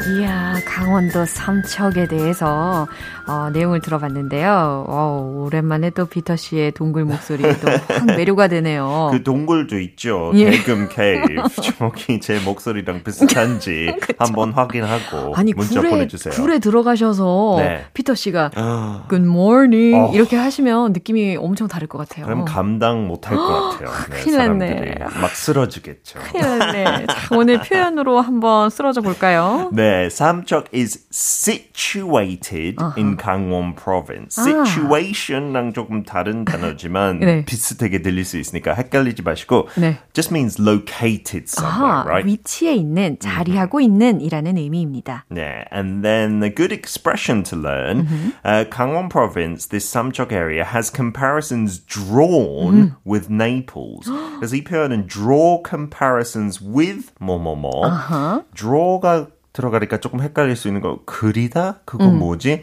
이야, 0.08 0.54
강원도 0.64 1.26
삼척에 1.26 2.06
대해서 2.06 2.88
어, 3.28 3.50
내용을 3.50 3.80
들어봤는데요. 3.80 4.86
어, 4.88 5.32
오랜만에 5.44 5.90
또 5.90 6.06
피터 6.06 6.36
씨의 6.36 6.72
동굴 6.72 7.04
목소리도 7.04 7.68
확 7.88 8.06
매료가 8.06 8.48
되네요. 8.48 9.10
그 9.12 9.22
동굴도 9.22 9.78
있죠. 9.80 10.32
예. 10.34 10.50
대금 10.50 10.88
케이브. 10.88 11.34
저기 11.78 12.20
제 12.20 12.38
목소리랑 12.44 13.02
비슷한지 13.04 13.94
한번 14.18 14.52
확인하고 14.52 15.34
아니, 15.36 15.52
문자 15.52 15.80
굴에, 15.80 15.90
보내주세요. 15.90 16.34
굴에 16.34 16.58
들어가셔서 16.58 17.56
네. 17.58 17.84
피터 17.94 18.14
씨가 18.14 18.50
아. 18.54 19.04
Good 19.08 19.26
morning 19.28 19.94
어. 19.96 20.12
이렇게 20.14 20.36
하시면 20.36 20.92
느낌이 20.92 21.36
엄청 21.36 21.68
다를 21.68 21.86
것 21.88 21.98
같아요. 21.98 22.24
그럼 22.24 22.44
감당 22.44 23.06
못할 23.06 23.36
것 23.36 23.46
같아요. 23.78 23.90
네, 24.10 24.22
큰일 24.22 24.38
났네. 24.38 24.94
막 25.20 25.30
쓰러지겠죠. 25.30 26.18
큰일 26.20 26.58
났네. 26.58 27.06
자, 27.06 27.36
오늘 27.36 27.60
표현으로 27.60 28.20
한번 28.20 28.70
쓰러져 28.70 29.00
볼까요? 29.00 29.70
네, 29.72 30.06
Samchok 30.06 30.66
is 30.74 31.06
situated 31.10 32.76
uh-huh. 32.78 32.94
in 32.96 33.16
Gangwon 33.17 33.75
province. 33.75 34.41
아. 34.41 34.43
Situation랑 34.43 35.73
조금 35.73 36.03
다른 36.03 36.45
단어지만 36.45 37.19
네. 37.19 37.45
비슷하게 37.45 38.01
들릴 38.01 38.25
수 38.25 38.37
있으니까 38.37 38.73
헷갈리지 38.73 39.21
마시고 39.21 39.67
네. 39.75 39.97
just 40.13 40.31
means 40.33 40.59
located 40.59 41.45
somewhere, 41.47 42.03
아, 42.03 42.05
right? 42.05 42.25
위치에 42.27 42.73
있는, 42.73 43.17
자리하고 43.19 43.79
있는이라는 43.81 44.57
의미입니다. 44.57 45.25
네, 45.29 45.65
and 45.71 46.03
then 46.03 46.43
a 46.43 46.49
good 46.49 46.73
expression 46.73 47.43
to 47.43 47.57
learn. 47.57 48.05
Mm-hmm. 48.05 48.29
Uh, 48.43 48.65
Gangwon 48.69 49.09
province, 49.09 49.67
this 49.67 49.89
Samchok 49.89 50.31
area 50.31 50.63
has 50.63 50.89
comparisons 50.89 51.79
drawn 51.79 52.73
mm. 52.73 52.95
with 53.05 53.29
Naples. 53.29 54.09
그래서 54.39 54.55
이 54.55 54.63
표현은 54.63 55.07
draw 55.07 55.61
comparisons 55.63 56.61
with 56.61 57.11
뭐뭐뭐. 57.19 57.85
Uh-huh. 57.85 58.43
draw가 58.55 59.27
들어가니까 59.58 59.98
조금 59.98 60.20
헷갈릴 60.22 60.54
수 60.54 60.68
있는 60.68 60.80
거 60.80 61.00
그리다 61.04 61.80
그거 61.84 62.08
음. 62.08 62.18
뭐지 62.18 62.62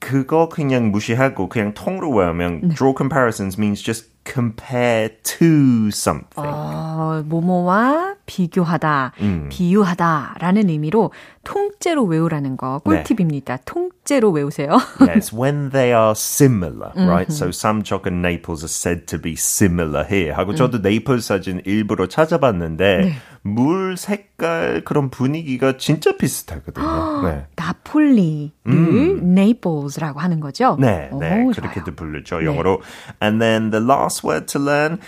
그거 0.00 0.48
그냥 0.48 0.90
무시하고 0.90 1.50
그냥 1.50 1.74
통으로 1.74 2.10
외우면 2.10 2.60
네. 2.62 2.74
draw 2.74 2.94
comparisons 2.96 3.60
means 3.60 3.82
just 3.84 4.13
compare 4.24 5.10
to 5.22 5.88
something. 5.92 6.48
어, 6.48 7.22
뭐뭐와 7.26 8.14
비교하다, 8.26 9.12
음. 9.20 9.48
비유하다라는 9.50 10.70
의미로 10.70 11.12
통째로 11.44 12.04
외우라는 12.04 12.56
거 12.56 12.80
꿀팁입니다. 12.84 13.56
네. 13.56 13.62
통째로 13.66 14.30
외우세요. 14.30 14.78
yes, 15.00 15.34
when 15.34 15.70
they 15.70 15.92
are 15.92 16.12
similar, 16.12 16.90
right? 16.96 17.30
So 17.30 17.48
Samchok 17.48 18.06
and 18.06 18.22
Naples 18.26 18.64
are 18.64 18.68
said 18.68 19.06
to 19.08 19.20
be 19.20 19.32
similar 19.32 20.06
here. 20.10 20.32
하고 20.32 20.54
저도 20.54 20.78
네이플 20.78 21.20
사진 21.20 21.60
일부러 21.66 22.06
찾아봤는데 22.06 22.96
네. 22.96 23.12
물 23.42 23.98
색깔 23.98 24.82
그런 24.84 25.10
분위기가 25.10 25.76
진짜 25.76 26.16
비슷하거든요. 26.16 27.22
네. 27.28 27.46
나폴리를 27.56 28.50
음. 28.68 29.36
Naples라고 29.36 30.18
하는 30.20 30.40
거죠? 30.40 30.78
네, 30.80 31.10
네. 31.20 31.42
오, 31.42 31.50
그렇게도 31.50 31.94
부르죠. 31.94 32.42
영어로. 32.42 32.80
And 33.22 33.38
then 33.38 33.70
the 33.70 33.84
last 33.84 34.13
word 34.22 34.46
to 34.48 34.58
learn 34.58 35.00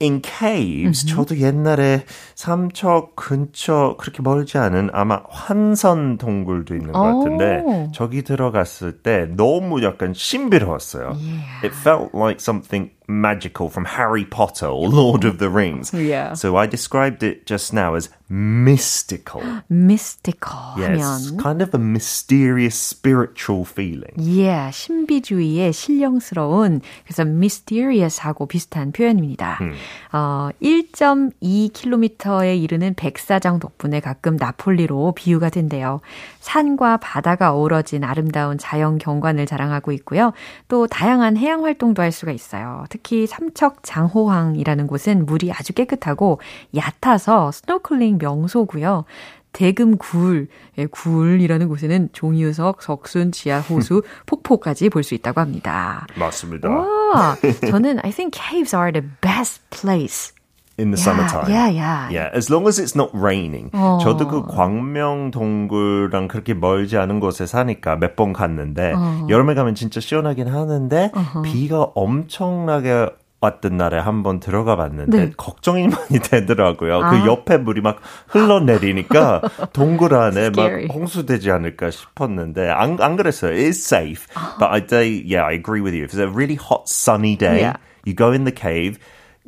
in 0.00 0.20
caves. 0.20 1.04
Mm-hmm. 1.04 1.14
저도 1.14 1.38
옛날에 1.38 2.04
삼척 2.34 3.16
근처 3.16 3.96
그렇게 3.98 4.22
멀지 4.22 4.58
않은 4.58 4.90
아마 4.92 5.22
환선 5.28 6.18
동굴도 6.18 6.74
있는 6.74 6.92
것 6.92 7.00
같은데 7.00 7.90
저기 7.94 8.22
들어갔을 8.22 9.02
때 9.02 9.28
너무 9.36 9.82
약간 9.82 10.12
신비로웠어요. 10.12 11.14
Yeah. 11.14 11.66
It 11.66 11.74
felt 11.74 12.10
like 12.12 12.40
something 12.40 12.90
magical 13.06 13.68
from 13.68 13.84
Harry 13.84 14.24
Potter 14.24 14.66
or 14.66 14.88
Lord 14.88 15.24
of 15.24 15.38
the 15.38 15.50
Rings. 15.50 15.92
Yeah. 15.92 16.34
So 16.34 16.56
I 16.56 16.66
described 16.66 17.22
it 17.22 17.46
just 17.46 17.72
now 17.72 17.94
as 17.94 18.08
mystical. 18.28 19.42
mystical 19.68 20.74
yes, 20.78 21.30
하면 21.30 21.38
kind 21.38 21.62
of 21.62 21.74
a 21.74 21.78
mysterious 21.78 22.74
spiritual 22.74 23.64
feeling. 23.64 24.14
Yeah, 24.16 24.70
신비주의의 24.70 25.72
신령스러운 25.72 26.80
그래서 27.04 27.22
mysterious하고 27.22 28.46
비슷한 28.46 28.92
표현입니다. 28.92 29.58
음. 29.60 29.74
어, 30.12 30.48
1.2km에 30.62 32.60
이르는 32.62 32.94
백사장 32.94 33.58
덕분에 33.60 34.00
가끔 34.00 34.36
나폴리로 34.36 35.12
비유가 35.12 35.50
된대요. 35.50 36.00
산과 36.40 36.96
바다가 36.98 37.52
어우러진 37.52 38.04
아름다운 38.04 38.58
자연 38.58 38.98
경관을 38.98 39.46
자랑하고 39.46 39.92
있고요. 39.92 40.32
또 40.68 40.86
다양한 40.86 41.36
해양 41.36 41.64
활동도 41.64 42.02
할 42.02 42.12
수가 42.12 42.32
있어요. 42.32 42.84
특히 42.94 43.26
삼척 43.26 43.78
장호항이라는 43.82 44.86
곳은 44.86 45.26
물이 45.26 45.50
아주 45.52 45.72
깨끗하고 45.72 46.38
얕아서 46.76 47.50
스노클링 47.50 48.18
명소고요. 48.20 49.04
대금 49.52 49.98
굴, 49.98 50.46
예, 50.78 50.86
굴이라는 50.86 51.66
곳에는 51.68 52.10
종이유석, 52.12 52.82
석순, 52.82 53.32
지하, 53.32 53.58
호수, 53.58 54.02
폭포까지 54.26 54.90
볼 54.90 55.02
수 55.02 55.14
있다고 55.14 55.40
합니다. 55.40 56.06
맞습니다. 56.16 56.68
와, 56.68 57.36
저는 57.68 57.98
I 58.04 58.12
think 58.12 58.30
caves 58.32 58.74
are 58.76 58.92
the 58.92 59.04
best 59.20 59.60
place 59.70 60.33
in 60.76 60.90
the 60.90 60.98
yeah, 60.98 61.04
summertime. 61.04 61.50
Yeah, 61.50 61.68
yeah. 61.68 62.10
Yeah, 62.10 62.30
as 62.34 62.50
long 62.50 62.66
as 62.66 62.78
it's 62.78 62.94
not 62.94 63.10
raining. 63.14 63.70
어. 63.72 63.98
저도 64.02 64.28
그 64.28 64.42
광명 64.46 65.30
동굴랑 65.30 66.28
그렇게 66.28 66.54
멀지 66.54 66.96
않은 66.96 67.20
곳에 67.20 67.46
사니까 67.46 67.96
몇 67.96 68.16
번 68.16 68.32
갔는데 68.32 68.92
어. 68.96 69.26
여름에 69.28 69.54
가면 69.54 69.74
진짜 69.74 70.00
시원하긴 70.00 70.48
하는데 70.48 71.10
uh-huh. 71.12 71.42
비가 71.42 71.82
엄청나게 71.94 73.08
왔던 73.40 73.76
날에 73.76 73.98
한번 73.98 74.40
들어가 74.40 74.74
봤는데 74.76 75.18
네. 75.18 75.32
걱정이 75.36 75.88
많이 75.88 76.18
되더라고요. 76.18 77.00
그 77.00 77.04
아. 77.04 77.10
그 77.10 77.26
옆에 77.26 77.58
물이 77.58 77.82
막 77.82 78.00
흘러내리니까 78.28 79.42
동굴 79.74 80.14
안에 80.14 80.50
막 80.50 80.70
홍수되지 80.92 81.50
않을까 81.50 81.90
싶었는데 81.90 82.70
안, 82.70 82.96
안 83.00 83.16
그랬어요. 83.16 83.52
It's 83.52 83.84
safe. 83.84 84.26
But 84.58 84.70
I 84.70 85.22
yeah, 85.26 85.44
I 85.44 85.52
agree 85.52 85.82
with 85.82 85.94
you. 85.94 86.04
If 86.04 86.14
it's 86.14 86.18
a 86.18 86.28
really 86.28 86.56
hot 86.56 86.88
sunny 86.88 87.36
day, 87.36 87.60
yeah. 87.60 87.76
you 88.06 88.14
go 88.14 88.32
in 88.32 88.44
the 88.44 88.54
cave, 88.54 88.98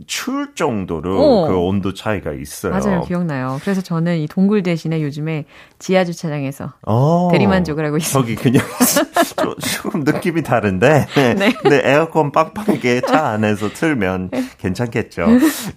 추울 0.07 0.55
정도로 0.55 1.21
어. 1.21 1.49
그 1.49 1.57
온도 1.57 1.95
차이가 1.95 2.33
있어요. 2.33 2.73
맞아요. 2.73 3.01
기억나요. 3.03 3.59
그래서 3.63 3.81
저는 3.81 4.19
이 4.19 4.27
동굴 4.27 4.63
대신에 4.63 5.03
요즘에 5.03 5.47
지하 5.79 6.05
주차장에서 6.05 6.75
어. 6.87 7.29
대리만족을 7.33 7.85
하고 7.87 7.97
있어요. 7.97 8.23
저기 8.23 8.35
그냥 8.35 8.63
조금 9.83 10.05
느낌이 10.05 10.43
다른데 10.43 11.07
네. 11.39 11.53
근데 11.63 11.81
에어컨 11.85 12.31
빵빵하게 12.31 13.01
차 13.03 13.29
안에서 13.29 13.71
틀면 13.71 14.31
괜찮겠죠. 14.59 15.27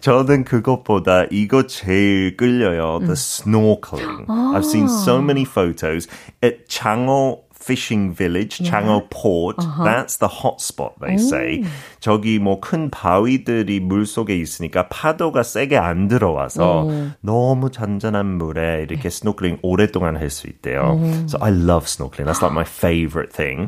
저는 0.01 0.43
그것보다 0.43 1.23
이거 1.31 1.65
제일 1.65 2.35
끌려요. 2.35 2.99
The 2.99 3.13
snorkeling. 3.13 4.25
아. 4.27 4.53
I've 4.55 4.65
seen 4.65 4.85
so 4.85 5.19
many 5.19 5.43
photos 5.43 6.09
at 6.43 6.65
장호 6.67 7.37
fishing 7.59 8.13
village, 8.13 8.61
yeah. 8.61 8.71
Jangho 8.71 9.09
Port. 9.09 9.59
Uh-huh. 9.59 9.83
That's 9.83 10.17
the 10.17 10.29
hot 10.29 10.61
spot, 10.61 10.93
they 11.01 11.15
오. 11.15 11.19
say. 11.19 11.63
저기 11.99 12.39
뭐 12.39 12.59
큰 12.61 12.89
바위들이 12.89 13.81
물 13.81 14.05
속에 14.05 14.35
있으니까 14.37 14.87
파도가 14.87 15.43
세게 15.43 15.77
안 15.77 16.07
들어와서 16.07 16.85
오. 16.85 16.91
너무 17.21 17.69
잔잔한 17.69 18.37
물에 18.37 18.83
이렇게 18.89 19.09
스노클링 19.09 19.59
오랫동안 19.61 20.15
할 20.15 20.29
수 20.29 20.47
있대요. 20.47 20.97
오. 20.97 21.27
So 21.27 21.37
I 21.41 21.51
love 21.51 21.85
snorkeling. 21.85 22.25
That's 22.25 22.41
like 22.41 22.53
my 22.53 22.63
favorite 22.65 23.33
thing. 23.33 23.67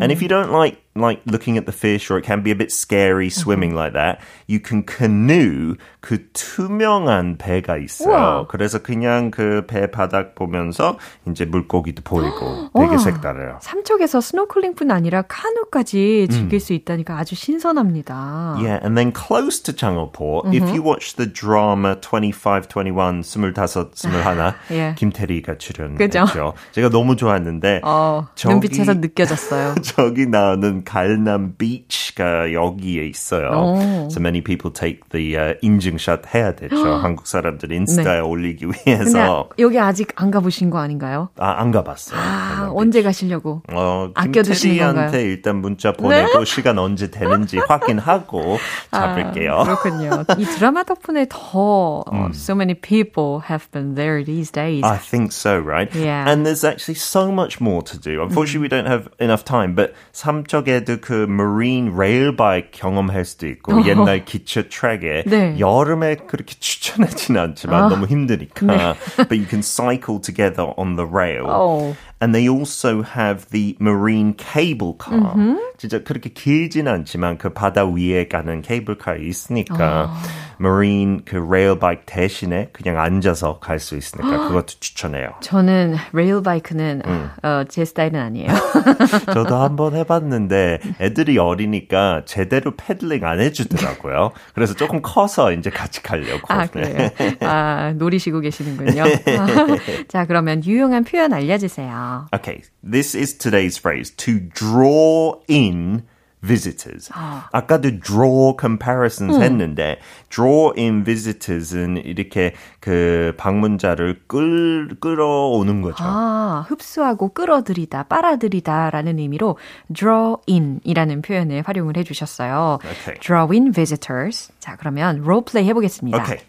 And 0.00 0.10
if 0.10 0.20
you 0.22 0.28
don't 0.28 0.50
like 0.50 0.81
like 0.94 1.22
looking 1.26 1.56
at 1.56 1.64
the 1.66 1.72
fish 1.72 2.10
or 2.10 2.18
it 2.18 2.24
can 2.24 2.42
be 2.42 2.50
a 2.50 2.54
bit 2.54 2.70
scary 2.70 3.30
swimming 3.30 3.74
like 3.74 3.94
that. 3.94 4.20
You 4.46 4.60
can 4.60 4.84
canoe 4.84 5.76
그 6.00 6.28
투명한 6.32 7.38
배가 7.38 7.78
있어요. 7.78 8.08
우와. 8.08 8.46
그래서 8.48 8.78
그냥 8.78 9.30
그 9.30 9.62
배 9.66 9.90
바닥 9.90 10.34
보면서 10.34 10.98
이제 11.28 11.44
물고기도 11.44 12.02
보이고 12.02 12.68
되게 12.78 12.98
색달라요. 12.98 13.58
삼척에서 13.62 14.20
스노클링뿐 14.20 14.90
아니라 14.90 15.22
카누까지 15.22 16.28
즐길 16.30 16.56
음. 16.56 16.58
수 16.58 16.72
있다니까 16.72 17.16
아주 17.16 17.34
신선합니다. 17.34 18.56
Yeah, 18.58 18.80
and 18.84 18.96
then 18.96 19.12
close 19.12 19.60
to 19.62 19.72
Changoport, 19.72 20.44
mm-hmm. 20.46 20.54
if 20.56 20.74
you 20.74 20.82
watch 20.82 21.16
the 21.16 21.26
drama 21.26 21.96
2521 21.96 23.22
25 23.22 23.92
21 23.94 24.54
예. 24.72 24.94
김태리가 24.96 25.58
출연했죠. 25.58 26.54
제가 26.72 26.88
너무 26.90 27.16
좋아했는데 27.16 27.80
어, 27.84 28.28
저기, 28.34 28.52
눈빛에서 28.54 28.94
느껴졌어요. 28.94 29.74
저기 29.82 30.26
나오는 30.26 30.81
갈남 30.84 31.54
비치가 31.56 32.52
여기에 32.52 33.06
있어요. 33.06 33.48
오. 33.50 33.78
So 34.10 34.20
many 34.20 34.42
people 34.42 34.72
take 34.72 35.00
the 35.10 35.36
uh, 35.36 35.58
인증샷 35.62 36.34
해야 36.34 36.54
되죠. 36.54 36.76
한국 36.76 37.26
사람들 37.26 37.72
인스타에 37.72 38.16
네. 38.16 38.20
올리기 38.20 38.66
위해서. 38.66 39.48
여기 39.58 39.78
아직 39.78 40.08
안 40.16 40.30
가보신 40.30 40.70
거 40.70 40.78
아닌가요? 40.78 41.28
아, 41.38 41.60
안 41.60 41.70
가봤어요. 41.70 42.18
아, 42.20 42.70
언제 42.74 43.02
가시려고? 43.02 43.62
어, 43.72 44.10
아껴두시는 44.14 44.78
건가요? 44.78 45.20
일단 45.20 45.56
문자 45.56 45.92
보내고 45.92 46.38
네? 46.40 46.44
시간 46.44 46.78
언제 46.78 47.10
되는지 47.10 47.58
확인하고 47.58 48.58
잡을게요. 48.90 49.52
아, 49.54 49.64
그렇군요. 49.64 50.24
이 50.38 50.44
드라마 50.44 50.84
덕분에 50.84 51.26
더 51.28 52.04
음. 52.12 52.30
so 52.32 52.54
many 52.54 52.74
people 52.74 53.40
have 53.48 53.70
been 53.70 53.94
there 53.94 54.24
these 54.24 54.50
days. 54.50 54.82
I 54.84 54.98
think 54.98 55.32
so, 55.32 55.58
right? 55.58 55.92
Yeah. 55.94 56.28
And 56.28 56.46
there's 56.46 56.64
actually 56.64 56.96
so 56.96 57.30
much 57.30 57.60
more 57.60 57.82
to 57.82 57.98
do. 57.98 58.22
Unfortunately, 58.22 58.60
mm. 58.60 58.62
we 58.62 58.68
don't 58.68 58.86
have 58.86 59.08
enough 59.20 59.44
time, 59.44 59.74
but 59.74 59.94
삼척에 60.12 60.71
도 60.71 60.71
그 60.99 61.25
marine 61.29 61.91
rail 61.93 62.35
bike 62.35 62.71
경험할 62.71 63.25
수도 63.25 63.47
있고 63.47 63.73
어. 63.73 63.83
옛날 63.85 64.25
기차 64.25 64.63
트랙에 64.63 65.23
네. 65.25 65.59
여름에 65.59 66.15
그렇게 66.27 66.55
추천하지는 66.59 67.39
않지만 67.41 67.83
아. 67.83 67.89
너무 67.89 68.05
힘드니까. 68.05 68.65
네. 68.65 68.93
but 69.29 69.37
you 69.37 69.45
can 69.45 69.61
cycle 69.61 70.19
together 70.19 70.73
on 70.77 70.95
the 70.95 71.05
rail. 71.05 71.45
Oh. 71.47 71.95
And 72.19 72.33
they 72.33 72.49
also 72.49 73.03
have 73.03 73.49
the 73.51 73.77
marine 73.79 74.33
cable 74.33 74.97
car. 74.97 75.35
Mm-hmm. 75.35 75.57
진짜 75.77 76.03
그렇게 76.03 76.29
길진 76.29 76.87
않지만 76.87 77.37
그 77.37 77.53
바다 77.53 77.85
위에 77.85 78.27
가는 78.27 78.61
케이블카 78.63 79.17
있으니까 79.17 80.09
어. 80.09 80.13
Marine 80.62 81.20
그 81.24 81.36
레일 81.36 81.78
바이크 81.78 82.02
대신에 82.06 82.68
그냥 82.72 82.98
앉아서 83.00 83.58
갈 83.58 83.78
수 83.82 83.96
있으니까 83.96 84.46
그것도 84.48 84.66
추천해요. 84.78 85.34
저는 85.40 85.96
레일 86.12 86.40
바이크는 86.42 87.02
음. 87.04 87.30
어, 87.42 87.64
제 87.68 87.84
스타일은 87.84 88.20
아니에요. 88.20 88.48
저도 89.34 89.56
한번 89.56 89.96
해봤는데 89.96 90.78
애들이 91.00 91.36
어리니까 91.38 92.22
제대로 92.26 92.76
pedaling 92.76 93.24
안 93.24 93.40
해주더라고요. 93.40 94.30
그래서 94.54 94.74
조금 94.74 95.02
커서 95.02 95.52
이제 95.52 95.68
같이 95.70 96.02
가려고. 96.02 96.42
아 96.48 96.66
그래요. 96.66 97.08
아 97.40 97.92
노리시고 97.96 98.40
계시는군요. 98.40 99.02
자 100.08 100.26
그러면 100.26 100.64
유용한 100.64 101.02
표현 101.04 101.32
알려주세요. 101.32 102.28
Okay, 102.34 102.62
this 102.88 103.16
is 103.16 103.36
today's 103.36 103.78
phrase 103.78 104.14
to 104.16 104.40
draw 104.54 105.40
in 105.50 106.02
visitors. 106.44 107.10
아. 107.14 107.48
아까도 107.52 108.00
draw 108.00 108.56
comparisons 108.58 109.36
음. 109.36 109.42
했는데 109.42 109.98
draw 110.28 110.72
in 110.76 111.04
visitors은 111.04 111.98
이렇게 112.04 112.54
그 112.80 113.32
방문자를 113.36 114.22
끌 114.26 114.88
끌어오는 115.00 115.82
거죠. 115.82 115.96
아, 116.00 116.64
흡수하고 116.68 117.28
끌어들이다, 117.32 118.04
빨아들이다라는 118.04 119.18
의미로 119.18 119.56
draw 119.92 120.36
in이라는 120.48 121.22
표현을 121.22 121.62
활용을 121.64 121.96
해 121.96 122.04
주셨어요. 122.04 122.78
Okay. 122.82 123.18
draw 123.20 123.48
in 123.52 123.72
visitors. 123.72 124.52
자, 124.58 124.76
그러면 124.76 125.22
role 125.22 125.44
play 125.44 125.68
해 125.68 125.74
보겠습니다. 125.74 126.18
Okay. 126.22 126.40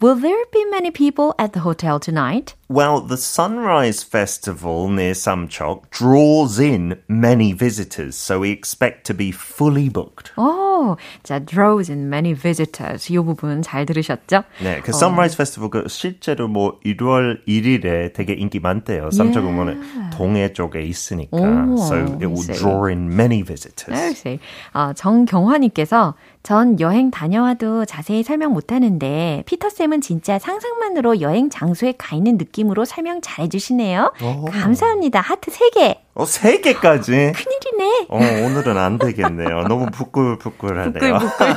Will 0.00 0.20
there 0.20 0.44
be 0.52 0.64
many 0.70 0.90
people 0.90 1.32
at 1.38 1.52
the 1.52 1.62
hotel 1.62 1.98
tonight? 1.98 2.54
Well, 2.69 3.01
the 3.01 3.17
Sunrise 3.17 4.01
Festival 4.01 4.89
near 4.89 5.13
Samchok 5.13 5.91
draws 5.91 6.59
in 6.59 6.97
many 7.07 7.53
visitors, 7.53 8.15
so 8.15 8.39
we 8.39 8.49
expect 8.49 9.05
to 9.05 9.13
be 9.13 9.31
fully 9.31 9.87
booked. 9.87 10.31
오, 10.35 10.97
자, 11.23 11.39
draws 11.39 11.91
in 11.91 12.09
many 12.09 12.33
visitors. 12.33 13.11
이 13.13 13.17
부분 13.17 13.61
잘 13.61 13.85
들으셨죠? 13.85 14.43
네, 14.63 14.81
그 14.81 14.89
Sunrise 14.89 15.35
어. 15.35 15.37
Festival 15.37 15.69
그 15.69 15.87
실제로 15.87 16.47
뭐 16.47 16.79
1월 16.83 17.45
1일에 17.47 18.13
되게 18.13 18.33
인기 18.33 18.59
많대요. 18.59 19.11
삼척공원은 19.11 19.77
yeah. 19.77 20.17
동해 20.17 20.51
쪽에 20.51 20.81
있으니까. 20.81 21.37
오, 21.37 21.77
so 21.77 21.95
it 21.95 22.25
will 22.25 22.47
draw 22.47 22.87
in 22.89 23.13
many 23.13 23.43
visitors. 23.43 23.93
I 23.93 24.09
see. 24.09 24.39
어, 24.73 24.91
정경화님께서 24.93 26.15
전 26.42 26.80
여행 26.80 27.10
다녀와도 27.10 27.84
자세히 27.84 28.22
설명 28.22 28.52
못하는데 28.52 29.42
피터쌤은 29.46 30.00
진짜 30.00 30.38
상상만으로 30.38 31.20
여행 31.20 31.50
장소에 31.50 31.92
가 31.98 32.16
있는 32.16 32.38
느낌으로 32.38 32.84
설명 32.84 33.20
잘해주시네요. 33.20 34.12
감사합니다. 34.50 35.20
하트 35.20 35.50
3개. 35.50 35.98
어, 36.20 36.24
3개까지? 36.24 37.32
큰일이네. 37.32 38.06
어, 38.10 38.16
오늘은 38.18 38.76
안 38.76 38.98
되겠네요. 38.98 39.62
너무 39.68 39.86
부끌부끌하네요. 39.90 41.18
부끌부끌. 41.18 41.54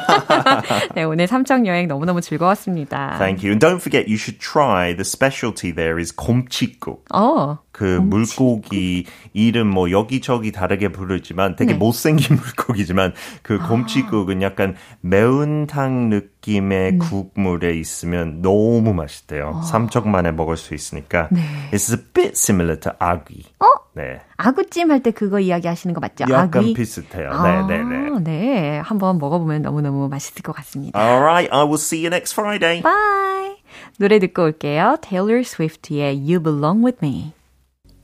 네, 0.96 1.04
오늘 1.04 1.28
삼척 1.28 1.66
여행 1.66 1.90
너무너무 1.90 2.22
즐거웠습니다. 2.22 3.18
Thank 3.18 3.44
you. 3.44 3.52
And 3.52 3.60
don't 3.60 3.82
forget, 3.82 4.08
you 4.08 4.16
should 4.16 4.40
try 4.40 4.96
the 4.96 5.02
specialty 5.02 5.74
there 5.76 6.00
is 6.00 6.16
곰치국. 6.16 7.04
어. 7.14 7.58
그 7.74 7.84
물고기 7.84 9.06
이름 9.34 9.68
뭐 9.68 9.90
여기저기 9.92 10.52
다르게 10.52 10.90
부르지만 10.90 11.56
되게 11.56 11.74
네. 11.74 11.80
못생긴 11.80 12.38
물고기지만 12.38 13.14
그 13.42 13.58
아. 13.60 13.68
곰치국은 13.68 14.44
약간 14.44 14.76
매운탕 15.02 16.10
느낌의 16.10 16.92
네. 16.94 16.98
국물에 17.00 17.76
있으면 17.78 18.42
너무 18.44 18.94
맛있대요. 18.94 19.54
아. 19.56 19.62
삼척만에 19.64 20.32
먹을 20.32 20.56
수 20.56 20.76
있으니까. 20.76 21.28
네. 21.32 21.42
It's 21.72 21.92
a 21.92 22.00
bit 22.14 22.34
similar 22.36 22.80
to 22.80 22.92
아귀. 23.00 23.44
어? 23.60 23.66
네. 23.96 24.22
아구찜 24.38 24.90
할 24.92 25.02
때 25.02 25.12
그거 25.12 25.40
이야기 25.40 25.68
하시는 25.68 25.94
거 25.94 26.00
맞죠? 26.00 26.26
약간 26.30 26.62
아귀? 26.64 26.74
비슷해요. 26.74 27.30
아, 27.32 27.68
네, 27.68 27.78
네, 27.78 27.84
네. 27.84 28.20
네. 28.20 28.78
한번 28.80 29.18
먹어보면 29.18 29.62
너무너무 29.64 30.08
맛있을 30.10 30.42
것 30.44 30.54
같습니다. 30.54 31.00
Alright, 31.00 31.50
I 31.52 31.62
will 31.64 31.76
see 31.76 32.06
you 32.06 32.08
next 32.14 32.34
Friday. 32.34 32.82
Bye. 32.82 33.58
노래 33.98 34.20
듣고 34.20 34.44
올게요. 34.44 34.98
Taylor 35.02 35.40
Swift의 35.42 36.18
You 36.20 36.42
Belong 36.42 36.86
With 36.86 37.00
Me. 37.04 37.34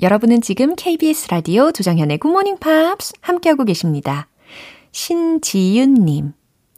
여러분은 0.01 0.41
지금 0.41 0.75
KBS 0.75 1.27
라디오 1.29 1.71
조정현의 1.71 2.19
굿모닝 2.19 2.57
팝스 2.59 3.13
함께하고 3.21 3.65
계십니다. 3.65 4.27
신지윤님. 4.91 6.33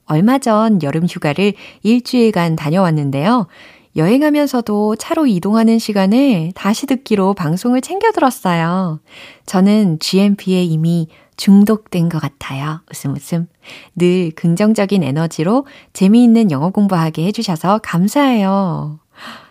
얼마 0.05 0.39
전 0.39 0.81
여름 0.83 1.05
휴가를 1.05 1.53
일주일간 1.83 2.55
다녀왔는데요. 2.55 3.47
여행하면서도 3.95 4.95
차로 4.95 5.27
이동하는 5.27 5.79
시간에 5.79 6.51
다시 6.55 6.87
듣기로 6.87 7.33
방송을 7.33 7.81
챙겨 7.81 8.11
들었어요. 8.11 8.99
저는 9.45 9.99
GMP에 9.99 10.63
이미 10.63 11.07
중독된 11.37 12.09
것 12.09 12.19
같아요. 12.19 12.81
웃음 12.91 13.15
웃음. 13.15 13.47
늘 13.95 14.31
긍정적인 14.35 15.03
에너지로 15.03 15.65
재미있는 15.93 16.51
영어 16.51 16.69
공부하게 16.69 17.25
해주셔서 17.25 17.79
감사해요. 17.79 18.99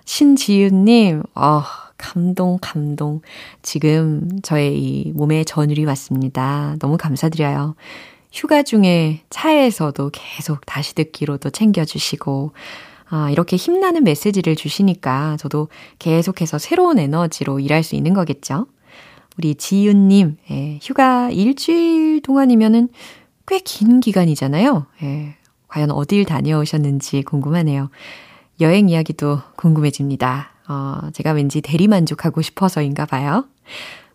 신지윤님, 0.05 1.22
어, 1.35 1.62
감동, 1.98 2.59
감동. 2.61 3.20
지금 3.62 4.40
저의 4.42 4.79
이 4.81 5.12
몸에 5.12 5.44
전율이 5.44 5.85
왔습니다. 5.85 6.76
너무 6.81 6.96
감사드려요. 6.96 7.74
휴가 8.33 8.62
중에 8.62 9.22
차에서도 9.29 10.11
계속 10.12 10.64
다시 10.64 10.94
듣기로도 10.94 11.50
챙겨주시고, 11.50 12.53
아, 13.11 13.31
이렇게 13.31 13.57
힘나는 13.57 14.05
메시지를 14.05 14.55
주시니까 14.57 15.37
저도 15.38 15.68
계속해서 15.99 16.59
새로운 16.59 16.99
에너지로 16.99 17.61
일할 17.61 17.83
수 17.83 17.96
있는 17.96 18.14
거겠죠? 18.14 18.66
우리 19.37 19.55
지윤님, 19.55 20.37
예, 20.51 20.79
휴가 20.83 21.31
일주일 21.31 22.23
동안이면은 22.23 22.88
꽤 23.46 23.59
긴 23.64 24.01
기간이잖아요. 24.01 24.87
예, 25.03 25.35
과연 25.68 25.90
어딜 25.90 26.25
다녀오셨는지 26.25 27.23
궁금하네요. 27.23 27.90
여행 28.61 28.88
이야기도 28.88 29.40
궁금해집니다. 29.57 30.51
어, 30.68 30.99
제가 31.12 31.33
왠지 31.33 31.61
대리만족하고 31.61 32.42
싶어서인가 32.42 33.07
봐요. 33.07 33.46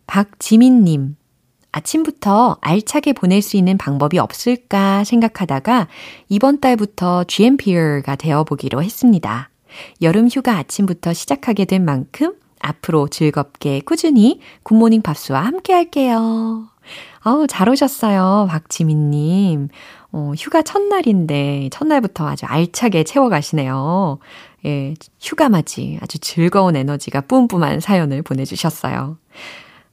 박지민님, 0.08 1.16
아침부터 1.76 2.58
알차게 2.62 3.12
보낼 3.12 3.42
수 3.42 3.58
있는 3.58 3.78
방법이 3.78 4.18
없을까 4.18 5.04
생각하다가 5.04 5.90
이번 6.30 6.62
달부터 6.62 7.26
GMPR가 7.26 8.16
되어보기로 8.16 8.82
했습니다. 8.82 9.50
여름 10.02 10.30
휴가 10.30 10.58
아침부터 10.58 11.12
시작하게 11.12 11.66
된 11.66 11.84
만큼 11.84 12.36
앞으로 12.62 13.10
즐겁게 13.10 13.82
꾸준히 13.82 14.40
굿모닝 14.64 15.02
팝스와 15.02 15.42
함께 15.42 15.74
할게요. 15.74 16.70
아우, 17.20 17.46
잘 17.46 17.68
오셨어요. 17.68 18.48
박지민님. 18.50 19.68
어, 20.14 20.32
휴가 20.38 20.62
첫날인데, 20.62 21.70
첫날부터 21.74 22.26
아주 22.26 22.46
알차게 22.46 23.04
채워가시네요. 23.04 24.20
예, 24.66 24.94
휴가 25.20 25.50
맞이 25.50 25.98
아주 26.02 26.20
즐거운 26.20 26.78
에너지가 26.78 27.22
뿜뿜한 27.22 27.82
사연을 27.82 28.22
보내주셨어요. 28.22 29.18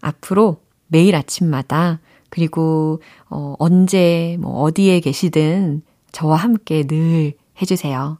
앞으로 0.00 0.60
매일 0.92 1.16
아침마다 1.16 2.00
그리고 2.28 3.00
어, 3.28 3.54
언제 3.58 4.36
뭐 4.40 4.62
어디에 4.62 5.00
계시든 5.00 5.82
저와 6.12 6.36
함께 6.36 6.84
늘 6.86 7.32
해주세요. 7.60 8.18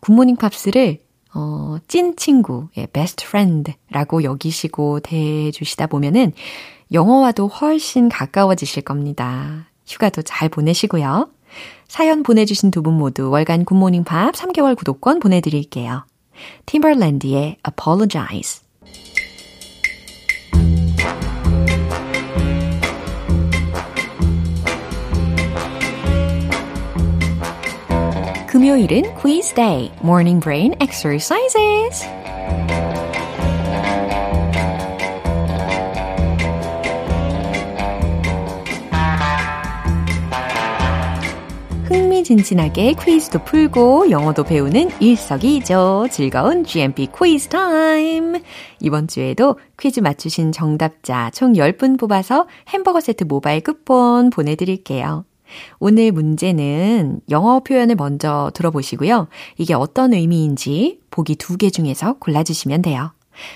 굿모닝 0.00 0.36
팝스를 0.36 0.98
어, 1.34 1.76
찐 1.86 2.16
친구, 2.16 2.68
예, 2.78 2.86
best 2.86 3.26
friend라고 3.26 4.22
여기시고 4.24 5.00
대해주시다 5.00 5.86
보면은 5.88 6.32
영어와도 6.92 7.48
훨씬 7.48 8.08
가까워지실 8.08 8.82
겁니다. 8.84 9.66
휴가도 9.86 10.22
잘 10.22 10.48
보내시고요. 10.48 11.28
사연 11.88 12.22
보내주신 12.22 12.70
두 12.70 12.82
분 12.82 12.94
모두 12.94 13.30
월간 13.30 13.64
굿모닝 13.64 14.04
팝스 14.04 14.32
3개월 14.34 14.76
구독권 14.76 15.20
보내드릴게요. 15.20 16.06
Timbaland의 16.66 17.56
Apologize. 17.68 18.63
금요일은 28.64 29.14
quiz 29.16 29.54
day, 29.54 29.90
morning 30.02 30.42
brain 30.42 30.72
exercises. 30.80 32.02
흥미진진하게 41.84 42.94
퀴즈도 42.94 43.44
풀고 43.44 44.10
영어도 44.10 44.44
배우는 44.44 44.92
일석이조 44.98 46.08
즐거운 46.10 46.64
GMP 46.64 47.08
퀴즈 47.14 47.50
타임. 47.50 48.40
이번 48.80 49.08
주에도 49.08 49.58
퀴즈 49.78 50.00
맞추신 50.00 50.52
정답자 50.52 51.30
총 51.34 51.52
10분 51.52 52.00
뽑아서 52.00 52.46
햄버거 52.70 53.02
세트 53.02 53.24
모바일 53.24 53.60
쿠폰 53.60 54.30
보내드릴게요. 54.30 55.26
오늘 55.78 56.12
문제는 56.12 57.20
영어 57.30 57.60
표현을 57.60 57.94
먼저 57.96 58.50
들어보시고요. 58.54 59.28
이게 59.58 59.74
어떤 59.74 60.12
의미인지 60.14 61.00
보기 61.10 61.36
두 61.36 61.56
개 61.56 61.70
중에서 61.70 62.14
골라주시면 62.18 62.82
돼요. 62.82 63.12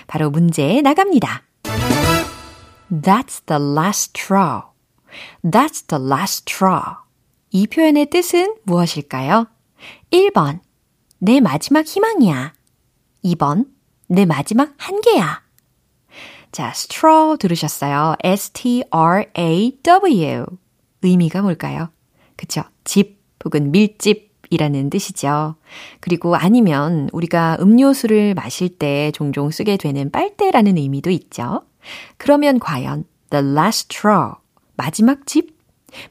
바로 0.07 0.29
문제 0.29 0.81
나갑니다. 0.81 1.43
That's 2.91 3.41
the 3.45 3.61
last 3.61 4.13
straw. 4.17 4.61
That's 5.43 5.87
the 5.87 6.03
last 6.03 6.45
straw. 6.49 6.97
이 7.51 7.67
표현의 7.67 8.09
뜻은 8.09 8.55
무엇일까요? 8.63 9.47
1번, 10.11 10.59
내 11.19 11.39
마지막 11.39 11.85
희망이야. 11.85 12.53
2번, 13.25 13.67
내 14.07 14.25
마지막 14.25 14.73
한계야. 14.77 15.41
자, 16.51 16.69
straw 16.69 17.37
들으셨어요. 17.37 18.15
S-T-R-A-W. 18.23 18.85
의미가 21.01 21.41
뭘까요? 21.41 21.89
그쵸? 22.35 22.63
집 22.83 23.19
혹은 23.43 23.71
밀집이라는 23.71 24.89
뜻이죠. 24.89 25.55
그리고 25.99 26.35
아니면 26.35 27.09
우리가 27.13 27.57
음료수를 27.59 28.33
마실 28.33 28.69
때 28.69 29.11
종종 29.13 29.51
쓰게 29.51 29.77
되는 29.77 30.11
빨대라는 30.11 30.77
의미도 30.77 31.09
있죠. 31.09 31.63
그러면 32.17 32.59
과연 32.59 33.05
the 33.29 33.45
last 33.45 33.87
straw, 33.93 34.35
마지막 34.75 35.25
집, 35.25 35.57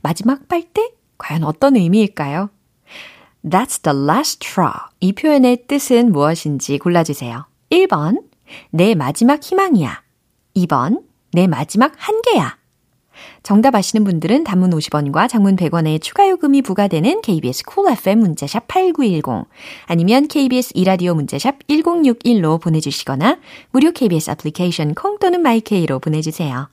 마지막 0.02 0.48
빨대? 0.48 0.92
과연 1.18 1.44
어떤 1.44 1.76
의미일까요? 1.76 2.50
That's 3.44 3.82
the 3.82 3.96
last 3.96 4.44
straw. 4.44 4.90
이 5.00 5.12
표현의 5.12 5.66
뜻은 5.66 6.12
무엇인지 6.12 6.78
골라주세요. 6.78 7.46
1번, 7.70 8.22
내 8.70 8.94
마지막 8.94 9.42
희망이야. 9.42 10.02
2번, 10.56 11.02
내 11.32 11.46
마지막 11.46 11.92
한계야. 11.96 12.57
정답 13.42 13.74
아시는 13.74 14.04
분들은 14.04 14.44
단문 14.44 14.70
50원과 14.70 15.28
장문 15.28 15.56
100원의 15.56 16.00
추가 16.02 16.28
요금이 16.28 16.62
부과되는 16.62 17.22
KBS 17.22 17.64
쿨 17.64 17.74
cool 17.74 17.92
FM 17.98 18.20
문자샵 18.20 18.68
8910 18.68 19.48
아니면 19.86 20.28
KBS 20.28 20.72
2라디오 20.74 21.14
문자샵 21.14 21.66
1061로 21.68 22.60
보내주시거나 22.60 23.38
무료 23.70 23.92
KBS 23.92 24.30
애플리케이션 24.30 24.94
콩 24.94 25.18
또는 25.18 25.40
마이케이로 25.40 25.98
보내주세요. 25.98 26.68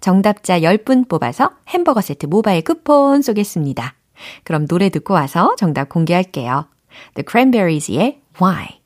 정답자 0.00 0.60
10분 0.60 1.08
뽑아서 1.08 1.52
햄버거 1.68 2.00
세트 2.00 2.26
모바일 2.26 2.62
쿠폰 2.62 3.22
쏘겠습니다. 3.22 3.94
그럼 4.44 4.66
노래 4.66 4.90
듣고 4.90 5.14
와서 5.14 5.54
정답 5.56 5.88
공개할게요. 5.88 6.66
The 7.14 7.24
Cranberries의 7.28 8.20
Why 8.40 8.82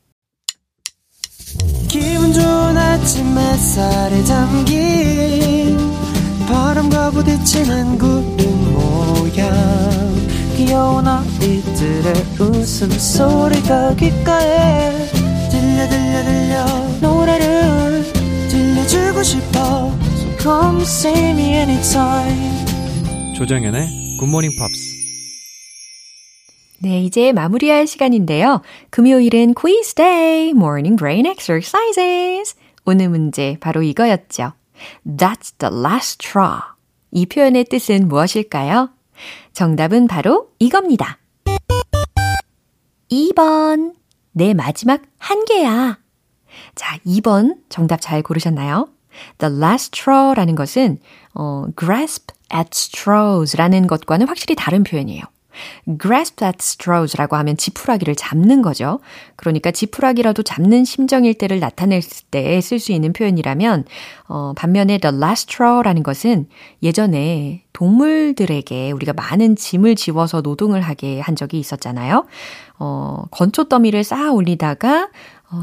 기분 1.88 2.32
좋은 2.32 2.76
아침 2.76 3.38
햇살에 3.38 4.22
담긴 4.24 5.55
바람과 6.46 7.10
부딪히는 7.10 7.98
구름 7.98 8.74
모양 8.74 9.52
귀여운 10.56 11.06
아이들의 11.06 12.14
웃음소리가 12.40 13.94
귓가에 13.96 14.90
들려 15.50 15.88
들려 15.88 16.24
들려 16.24 16.64
노래를 17.00 18.04
들려주고 18.48 19.22
싶어 19.22 19.94
Come 20.40 20.82
see 20.82 21.30
me 21.30 21.42
anytime. 21.54 23.34
조정연의 23.36 24.16
굿모닝 24.20 24.50
팝스. 24.56 24.96
네, 26.78 27.02
이제 27.02 27.32
마무리할 27.32 27.86
시간인데요. 27.86 28.62
금요일은 28.90 29.54
quiz 29.54 29.94
day, 29.94 30.50
morning 30.50 30.96
brain 30.96 31.26
exercises. 31.26 32.54
오늘 32.84 33.08
문제 33.08 33.56
바로 33.60 33.82
이거였죠. 33.82 34.52
That's 35.06 35.52
the 35.58 35.74
last 35.74 36.18
straw. 36.22 36.60
이 37.10 37.26
표현의 37.26 37.64
뜻은 37.64 38.08
무엇일까요? 38.08 38.90
정답은 39.52 40.06
바로 40.06 40.50
이겁니다. 40.58 41.18
2번. 43.10 43.94
내 44.32 44.52
마지막 44.52 45.02
한계야. 45.18 45.98
자, 46.74 46.98
2번 47.06 47.56
정답 47.68 48.00
잘 48.00 48.22
고르셨나요? 48.22 48.88
The 49.38 49.54
last 49.56 49.96
straw라는 49.96 50.54
것은 50.56 50.98
어, 51.34 51.66
grasp 51.78 52.34
at 52.54 52.68
straws라는 52.72 53.86
것과는 53.86 54.28
확실히 54.28 54.54
다른 54.54 54.84
표현이에요. 54.84 55.22
Grasp 56.00 56.44
at 56.44 56.56
straws라고 56.60 57.36
하면 57.36 57.56
지푸라기를 57.56 58.14
잡는 58.16 58.62
거죠. 58.62 59.00
그러니까 59.36 59.70
지푸라기라도 59.70 60.42
잡는 60.42 60.84
심정일 60.84 61.34
때를 61.34 61.60
나타낼 61.60 62.02
때 62.30 62.60
쓸 62.60 62.78
수 62.78 62.92
있는 62.92 63.12
표현이라면 63.12 63.84
어, 64.28 64.52
반면에 64.56 64.98
the 64.98 65.16
last 65.16 65.50
straw라는 65.50 66.02
것은 66.02 66.46
예전에 66.82 67.62
동물들에게 67.72 68.90
우리가 68.92 69.12
많은 69.12 69.54
짐을 69.56 69.96
지워서 69.96 70.40
노동을 70.40 70.80
하게 70.80 71.20
한 71.20 71.36
적이 71.36 71.58
있었잖아요. 71.58 72.24
어, 72.78 73.24
건초 73.30 73.64
더미를 73.64 74.04
쌓아 74.04 74.32
올리다가 74.32 75.08
어, 75.08 75.10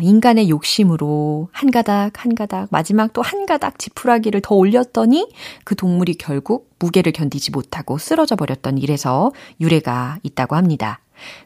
인간의 0.01 0.49
욕심으로 0.49 1.49
한 1.51 1.71
가닥 1.71 2.23
한 2.23 2.35
가닥 2.35 2.67
마지막 2.71 3.13
또 3.13 3.21
한 3.21 3.45
가닥 3.45 3.79
지푸라기를 3.79 4.41
더 4.41 4.55
올렸더니 4.55 5.29
그 5.63 5.75
동물이 5.75 6.15
결국 6.15 6.69
무게를 6.79 7.11
견디지 7.11 7.51
못하고 7.51 7.97
쓰러져 7.97 8.35
버렸던 8.35 8.77
일에서 8.77 9.31
유래가 9.59 10.19
있다고 10.23 10.55
합니다. 10.55 10.99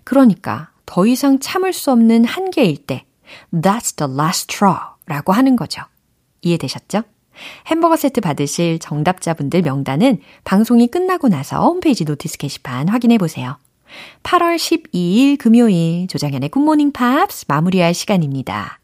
그러니까 0.04 0.72
더 0.86 1.06
이상 1.06 1.40
참을 1.40 1.74
수 1.74 1.92
없는 1.92 2.26
한계일 2.26 2.78
때 2.78 3.06
That's 3.54 3.96
the 3.96 4.12
last 4.12 4.54
straw 4.54 4.78
라고 5.06 5.34
하는 5.34 5.56
거죠. 5.56 5.82
이해되셨죠? 6.42 7.04
햄버거 7.68 7.96
세트 7.96 8.22
받으실 8.22 8.80
정답자분들 8.80 9.62
명단은 9.62 10.20
방송이 10.44 10.88
끝나고 10.88 11.28
나서 11.28 11.62
홈페이지 11.62 12.04
notice 12.04 12.38
게시판 12.38 12.90
확인해 12.90 13.18
보세요. 13.18 13.58
8월 14.24 14.56
12일 14.56 15.38
금요일 15.38 16.08
조정현의 16.08 16.50
굿모닝 16.50 16.92
팝스 16.92 17.46
마무리할 17.48 17.94
시간입니다. 17.94 18.80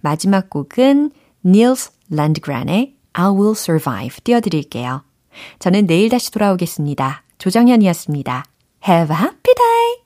마지막 0.00 0.50
곡은 0.50 1.10
닐스 1.44 1.92
란드그란의 2.10 2.94
I 3.14 3.30
Will 3.30 3.52
Survive 3.52 4.18
띄워드릴게요. 4.24 5.04
저는 5.58 5.86
내일 5.86 6.08
다시 6.08 6.30
돌아오겠습니다. 6.30 7.22
조정현이었습니다. 7.38 8.44
Have 8.86 9.16
a 9.16 9.22
happy 9.22 9.54
day! 9.54 10.01